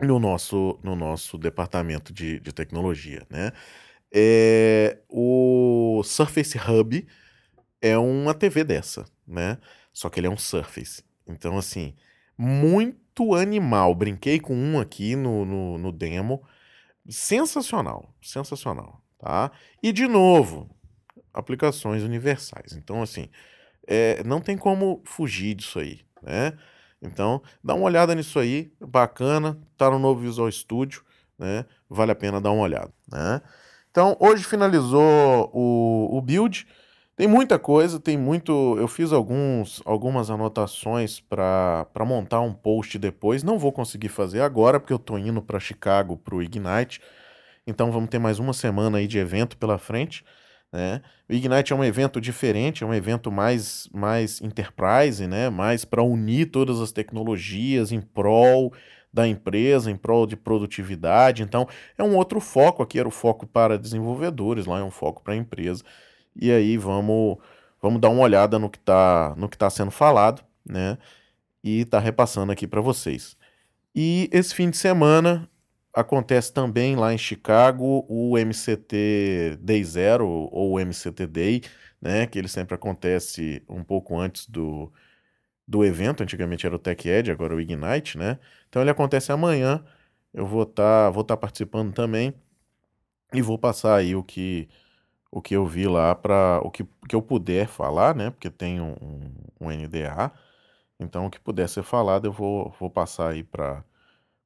no 0.00 0.20
nosso, 0.20 0.78
no 0.82 0.94
nosso 0.94 1.36
departamento 1.36 2.12
de, 2.12 2.38
de 2.38 2.52
tecnologia. 2.52 3.26
Né? 3.28 3.50
É, 4.12 4.98
o 5.08 6.00
Surface 6.04 6.56
Hub 6.58 7.06
é 7.82 7.98
uma 7.98 8.34
TV 8.34 8.62
dessa, 8.62 9.04
né? 9.26 9.58
Só 9.92 10.08
que 10.08 10.20
ele 10.20 10.26
é 10.26 10.30
um 10.30 10.36
Surface. 10.36 11.02
Então, 11.26 11.58
assim, 11.58 11.94
muito 12.36 13.34
animal. 13.34 13.94
Brinquei 13.94 14.40
com 14.40 14.54
um 14.54 14.80
aqui 14.80 15.16
no, 15.16 15.44
no, 15.44 15.78
no 15.78 15.92
demo. 15.92 16.42
Sensacional, 17.08 18.14
sensacional, 18.22 19.00
tá? 19.18 19.50
E, 19.82 19.92
de 19.92 20.06
novo, 20.06 20.70
aplicações 21.34 22.02
universais. 22.02 22.72
Então, 22.72 23.02
assim, 23.02 23.28
é, 23.86 24.22
não 24.24 24.40
tem 24.40 24.56
como 24.56 25.02
fugir 25.04 25.54
disso 25.54 25.78
aí, 25.78 26.00
né? 26.22 26.56
Então, 27.02 27.42
dá 27.62 27.74
uma 27.74 27.84
olhada 27.84 28.14
nisso 28.14 28.38
aí, 28.38 28.72
bacana, 28.80 29.58
tá 29.76 29.90
no 29.90 29.98
novo 29.98 30.22
Visual 30.22 30.50
Studio, 30.50 31.04
né? 31.38 31.66
Vale 31.90 32.12
a 32.12 32.14
pena 32.14 32.40
dar 32.40 32.52
uma 32.52 32.62
olhada, 32.62 32.92
né? 33.10 33.42
Então, 33.90 34.16
hoje 34.18 34.42
finalizou 34.44 35.50
o, 35.52 36.16
o 36.16 36.22
build. 36.22 36.66
Tem 37.16 37.28
muita 37.28 37.58
coisa, 37.60 38.00
tem 38.00 38.18
muito. 38.18 38.76
Eu 38.76 38.88
fiz 38.88 39.12
alguns, 39.12 39.80
algumas 39.84 40.30
anotações 40.30 41.20
para 41.20 41.86
montar 42.04 42.40
um 42.40 42.52
post 42.52 42.98
depois. 42.98 43.44
Não 43.44 43.56
vou 43.56 43.70
conseguir 43.70 44.08
fazer 44.08 44.40
agora, 44.40 44.80
porque 44.80 44.92
eu 44.92 44.96
estou 44.96 45.16
indo 45.18 45.40
para 45.40 45.60
Chicago 45.60 46.16
para 46.16 46.34
o 46.34 46.42
Ignite. 46.42 47.00
Então 47.66 47.92
vamos 47.92 48.10
ter 48.10 48.18
mais 48.18 48.38
uma 48.40 48.52
semana 48.52 48.98
aí 48.98 49.06
de 49.06 49.18
evento 49.18 49.56
pela 49.56 49.78
frente. 49.78 50.24
Né? 50.72 51.00
O 51.28 51.32
Ignite 51.32 51.72
é 51.72 51.76
um 51.76 51.84
evento 51.84 52.20
diferente, 52.20 52.82
é 52.82 52.86
um 52.86 52.92
evento 52.92 53.30
mais, 53.30 53.88
mais 53.92 54.40
enterprise, 54.40 55.24
né? 55.28 55.48
mais 55.50 55.84
para 55.84 56.02
unir 56.02 56.50
todas 56.50 56.80
as 56.80 56.90
tecnologias 56.90 57.92
em 57.92 58.00
prol 58.00 58.72
da 59.12 59.28
empresa 59.28 59.88
em 59.88 59.96
prol 59.96 60.26
de 60.26 60.36
produtividade. 60.36 61.44
Então, 61.44 61.68
é 61.96 62.02
um 62.02 62.16
outro 62.16 62.40
foco. 62.40 62.82
Aqui 62.82 62.98
era 62.98 63.06
o 63.06 63.12
foco 63.12 63.46
para 63.46 63.78
desenvolvedores, 63.78 64.66
lá 64.66 64.80
é 64.80 64.82
um 64.82 64.90
foco 64.90 65.22
para 65.22 65.34
a 65.34 65.36
empresa. 65.36 65.84
E 66.36 66.50
aí 66.50 66.76
vamos, 66.76 67.38
vamos 67.80 68.00
dar 68.00 68.10
uma 68.10 68.22
olhada 68.22 68.58
no 68.58 68.70
que 68.70 68.78
está 68.78 69.34
no 69.36 69.48
que 69.48 69.58
tá 69.58 69.70
sendo 69.70 69.90
falado, 69.90 70.42
né? 70.64 70.98
E 71.62 71.84
tá 71.86 71.98
repassando 71.98 72.52
aqui 72.52 72.66
para 72.66 72.80
vocês. 72.80 73.36
E 73.94 74.28
esse 74.32 74.54
fim 74.54 74.70
de 74.70 74.76
semana 74.76 75.48
acontece 75.94 76.52
também 76.52 76.96
lá 76.96 77.14
em 77.14 77.18
Chicago 77.18 78.04
o 78.08 78.36
MCT 78.38 79.58
Day 79.60 79.84
Zero 79.84 80.26
ou 80.28 80.80
MCT 80.80 81.26
Day, 81.26 81.62
né? 82.00 82.26
Que 82.26 82.38
ele 82.38 82.48
sempre 82.48 82.74
acontece 82.74 83.62
um 83.68 83.84
pouco 83.84 84.18
antes 84.18 84.48
do, 84.48 84.92
do 85.66 85.84
evento. 85.84 86.22
Antigamente 86.22 86.66
era 86.66 86.76
o 86.76 86.78
Tech 86.78 87.08
Ed, 87.08 87.30
agora 87.30 87.54
é 87.54 87.56
o 87.56 87.60
Ignite, 87.60 88.18
né? 88.18 88.38
Então 88.68 88.82
ele 88.82 88.90
acontece 88.90 89.32
amanhã. 89.32 89.84
Eu 90.32 90.46
vou 90.46 90.64
estar 90.64 91.06
tá, 91.06 91.10
vou 91.10 91.24
tá 91.24 91.36
participando 91.36 91.94
também 91.94 92.34
e 93.32 93.42
vou 93.42 93.58
passar 93.58 93.96
aí 93.96 94.14
o 94.16 94.22
que 94.22 94.68
o 95.34 95.42
que 95.42 95.56
eu 95.56 95.66
vi 95.66 95.86
lá 95.86 96.14
para 96.14 96.60
o 96.62 96.70
que, 96.70 96.84
que 97.08 97.14
eu 97.16 97.22
puder 97.22 97.66
falar, 97.66 98.14
né? 98.14 98.30
Porque 98.30 98.50
tem 98.50 98.80
um, 98.80 98.94
um, 99.60 99.70
NDA. 99.70 100.30
Então 100.98 101.26
o 101.26 101.30
que 101.30 101.40
puder 101.40 101.68
ser 101.68 101.82
falado 101.82 102.26
eu 102.26 102.32
vou, 102.32 102.74
vou 102.78 102.90
passar 102.90 103.30
aí 103.30 103.42
para 103.42 103.84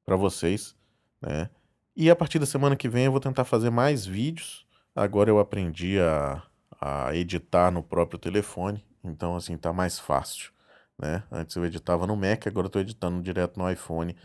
vocês, 0.07 0.75
né? 1.21 1.49
E 1.95 2.09
a 2.09 2.15
partir 2.15 2.39
da 2.39 2.45
semana 2.45 2.75
que 2.75 2.89
vem 2.89 3.05
eu 3.05 3.11
vou 3.11 3.19
tentar 3.19 3.45
fazer 3.45 3.69
mais 3.69 4.05
vídeos. 4.05 4.65
Agora 4.95 5.29
eu 5.29 5.39
aprendi 5.39 5.99
a, 5.99 6.41
a 6.81 7.15
editar 7.15 7.71
no 7.71 7.83
próprio 7.83 8.19
telefone, 8.19 8.83
então 9.03 9.35
assim 9.35 9.57
tá 9.57 9.71
mais 9.71 9.99
fácil 9.99 10.51
né? 10.99 11.23
Antes 11.31 11.55
eu 11.55 11.65
editava 11.65 12.05
no 12.05 12.15
Mac, 12.15 12.45
agora 12.45 12.65
eu 12.65 12.67
estou 12.67 12.81
editando 12.81 13.21
direto 13.21 13.57
no 13.57 13.71
iPhone, 13.71 14.15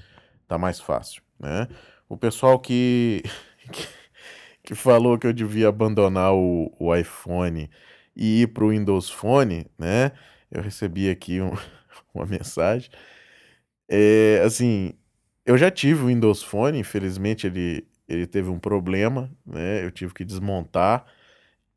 tá 0.48 0.58
mais 0.58 0.80
fácil, 0.80 1.22
né? 1.38 1.68
O 2.08 2.16
pessoal 2.16 2.58
que, 2.58 3.22
que, 4.64 4.74
falou 4.74 5.18
que 5.18 5.26
eu 5.26 5.32
devia 5.32 5.68
abandonar 5.68 6.34
o, 6.34 6.74
o 6.78 6.94
iPhone 6.94 7.70
e 8.16 8.42
ir 8.42 8.48
para 8.48 8.64
o 8.64 8.70
Windows 8.70 9.10
Phone, 9.10 9.66
né? 9.78 10.12
Eu 10.50 10.62
recebi 10.62 11.10
aqui 11.10 11.40
um, 11.40 11.52
uma 12.14 12.26
mensagem. 12.26 12.90
É, 13.88 14.42
assim, 14.44 14.94
eu 15.46 15.58
já 15.58 15.70
tive 15.70 16.04
o 16.04 16.06
Windows 16.08 16.42
Phone, 16.42 16.78
infelizmente 16.78 17.46
ele, 17.46 17.86
ele 18.08 18.26
teve 18.26 18.48
um 18.50 18.58
problema, 18.58 19.30
né? 19.46 19.84
Eu 19.84 19.90
tive 19.90 20.14
que 20.14 20.24
desmontar 20.24 21.06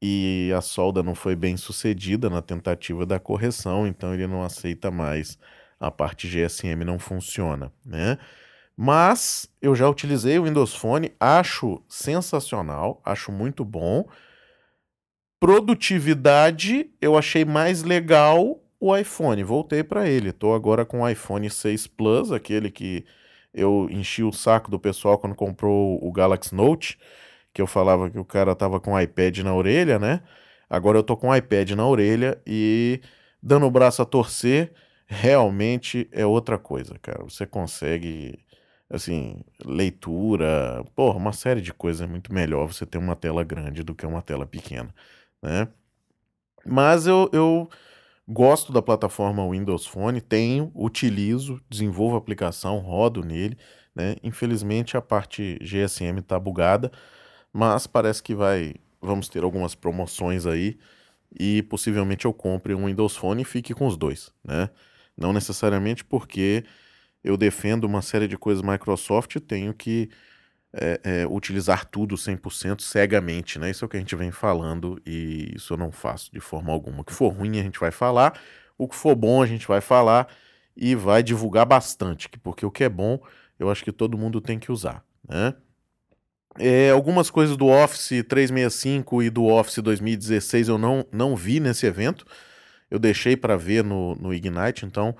e 0.01 0.51
a 0.55 0.61
solda 0.61 1.01
não 1.03 1.15
foi 1.15 1.35
bem 1.35 1.57
sucedida 1.57 2.29
na 2.29 2.41
tentativa 2.41 3.05
da 3.05 3.19
correção, 3.19 3.87
então 3.87 4.13
ele 4.13 4.27
não 4.27 4.43
aceita 4.43 4.91
mais. 4.91 5.37
A 5.79 5.91
parte 5.91 6.27
GSM 6.27 6.83
não 6.85 6.99
funciona, 6.99 7.71
né? 7.85 8.17
Mas 8.77 9.49
eu 9.61 9.75
já 9.75 9.89
utilizei 9.89 10.37
o 10.37 10.43
Windows 10.43 10.75
Phone, 10.75 11.11
acho 11.19 11.81
sensacional, 11.89 13.01
acho 13.03 13.31
muito 13.31 13.65
bom. 13.65 14.07
Produtividade, 15.39 16.91
eu 17.01 17.17
achei 17.17 17.43
mais 17.43 17.81
legal 17.81 18.61
o 18.79 18.95
iPhone, 18.95 19.43
voltei 19.43 19.83
para 19.83 20.07
ele. 20.07 20.29
Estou 20.29 20.53
agora 20.53 20.85
com 20.85 21.01
o 21.01 21.09
iPhone 21.09 21.49
6 21.49 21.87
Plus, 21.87 22.31
aquele 22.31 22.69
que 22.69 23.03
eu 23.53 23.87
enchi 23.89 24.23
o 24.23 24.31
saco 24.31 24.69
do 24.69 24.79
pessoal 24.79 25.17
quando 25.17 25.35
comprou 25.35 25.99
o 26.01 26.11
Galaxy 26.11 26.53
Note 26.53 26.99
que 27.57 27.61
eu 27.61 27.65
falava 27.65 28.07
que 28.07 28.19
o 28.19 28.23
cara 28.23 28.55
tava 28.55 28.79
com 28.79 28.93
o 28.93 29.01
iPad 29.01 29.39
na 29.39 29.51
orelha, 29.55 29.97
né? 29.97 30.21
Agora 30.69 30.99
eu 30.99 31.03
tô 31.03 31.17
com 31.17 31.29
o 31.29 31.35
iPad 31.35 31.71
na 31.71 31.87
orelha 31.87 32.39
e 32.45 33.01
dando 33.41 33.65
o 33.65 33.71
braço 33.71 33.99
a 33.99 34.05
torcer, 34.05 34.71
realmente 35.07 36.07
é 36.11 36.23
outra 36.23 36.59
coisa, 36.59 36.99
cara. 37.01 37.23
Você 37.23 37.47
consegue, 37.47 38.37
assim, 38.89 39.41
leitura, 39.65 40.83
porra, 40.95 41.17
uma 41.17 41.33
série 41.33 41.61
de 41.61 41.73
coisas 41.73 42.01
é 42.01 42.07
muito 42.07 42.33
melhor 42.33 42.67
você 42.67 42.85
ter 42.85 42.97
uma 42.97 43.15
tela 43.15 43.43
grande 43.43 43.83
do 43.83 43.93
que 43.95 44.05
uma 44.05 44.21
tela 44.21 44.45
pequena, 44.45 44.93
né? 45.41 45.67
Mas 46.65 47.07
eu, 47.07 47.29
eu 47.33 47.69
gosto 48.27 48.73
da 48.73 48.81
plataforma 48.81 49.47
Windows 49.49 49.85
Phone, 49.85 50.21
tenho, 50.21 50.71
utilizo, 50.75 51.61
desenvolvo 51.69 52.15
a 52.15 52.17
aplicação, 52.19 52.79
rodo 52.79 53.23
nele, 53.23 53.57
né? 53.95 54.15
Infelizmente 54.23 54.97
a 54.97 55.01
parte 55.01 55.57
GSM 55.61 56.21
tá 56.21 56.39
bugada, 56.39 56.91
mas 57.53 57.87
parece 57.87 58.21
que 58.21 58.35
vai, 58.35 58.75
vamos 59.01 59.29
ter 59.29 59.43
algumas 59.43 59.75
promoções 59.75 60.45
aí 60.45 60.77
e 61.39 61.63
possivelmente 61.63 62.25
eu 62.25 62.33
compre 62.33 62.73
um 62.73 62.85
Windows 62.85 63.15
Phone 63.15 63.41
e 63.41 63.45
fique 63.45 63.73
com 63.73 63.87
os 63.87 63.97
dois, 63.97 64.31
né? 64.43 64.69
Não 65.17 65.33
necessariamente 65.33 66.05
porque 66.05 66.63
eu 67.27 67.35
defendo 67.35 67.83
uma 67.83 68.01
série 68.01 68.27
de 68.27 68.37
coisas 68.37 68.63
Microsoft 68.63 69.35
tenho 69.41 69.73
que 69.73 70.09
é, 70.71 70.99
é, 71.03 71.27
utilizar 71.27 71.85
tudo 71.85 72.15
100% 72.15 72.81
cegamente, 72.81 73.59
né? 73.59 73.69
Isso 73.69 73.83
é 73.83 73.85
o 73.85 73.89
que 73.89 73.97
a 73.97 73.99
gente 73.99 74.15
vem 74.15 74.31
falando 74.31 75.01
e 75.05 75.53
isso 75.55 75.73
eu 75.73 75.77
não 75.77 75.91
faço 75.91 76.31
de 76.31 76.39
forma 76.39 76.71
alguma. 76.71 77.01
O 77.01 77.03
que 77.03 77.13
for 77.13 77.29
ruim 77.29 77.59
a 77.59 77.63
gente 77.63 77.79
vai 77.79 77.91
falar, 77.91 78.39
o 78.77 78.87
que 78.87 78.95
for 78.95 79.13
bom 79.13 79.41
a 79.41 79.45
gente 79.45 79.67
vai 79.67 79.81
falar 79.81 80.27
e 80.75 80.95
vai 80.95 81.21
divulgar 81.21 81.65
bastante, 81.65 82.29
porque 82.41 82.65
o 82.65 82.71
que 82.71 82.83
é 82.83 82.89
bom, 82.89 83.19
eu 83.59 83.69
acho 83.69 83.83
que 83.83 83.91
todo 83.91 84.17
mundo 84.17 84.39
tem 84.39 84.57
que 84.57 84.71
usar, 84.71 85.03
né? 85.27 85.53
É, 86.59 86.89
algumas 86.91 87.29
coisas 87.29 87.57
do 87.57 87.67
Office 87.67 88.23
365 88.27 89.21
e 89.21 89.29
do 89.29 89.45
Office 89.45 89.77
2016 89.77 90.69
eu 90.69 90.77
não, 90.77 91.05
não 91.11 91.35
vi 91.35 91.59
nesse 91.59 91.85
evento. 91.85 92.25
Eu 92.89 92.97
deixei 92.97 93.37
para 93.37 93.57
ver 93.57 93.83
no, 93.83 94.15
no 94.15 94.33
Ignite, 94.33 94.85
então 94.85 95.15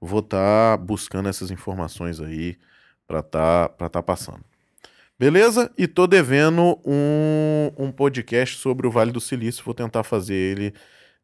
vou 0.00 0.20
estar 0.20 0.76
tá 0.78 0.82
buscando 0.82 1.28
essas 1.28 1.50
informações 1.50 2.20
aí 2.20 2.56
para 3.06 3.20
estar 3.20 3.68
tá, 3.70 3.88
tá 3.88 4.02
passando. 4.02 4.44
Beleza? 5.18 5.70
E 5.76 5.88
tô 5.88 6.06
devendo 6.06 6.80
um, 6.84 7.72
um 7.76 7.90
podcast 7.90 8.56
sobre 8.58 8.86
o 8.86 8.90
Vale 8.90 9.10
do 9.10 9.20
Silício. 9.20 9.64
Vou 9.64 9.74
tentar 9.74 10.04
fazer 10.04 10.34
ele 10.34 10.72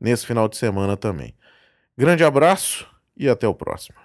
nesse 0.00 0.26
final 0.26 0.48
de 0.48 0.56
semana 0.56 0.96
também. 0.96 1.34
Grande 1.96 2.24
abraço 2.24 2.88
e 3.16 3.28
até 3.28 3.46
o 3.46 3.54
próximo. 3.54 4.03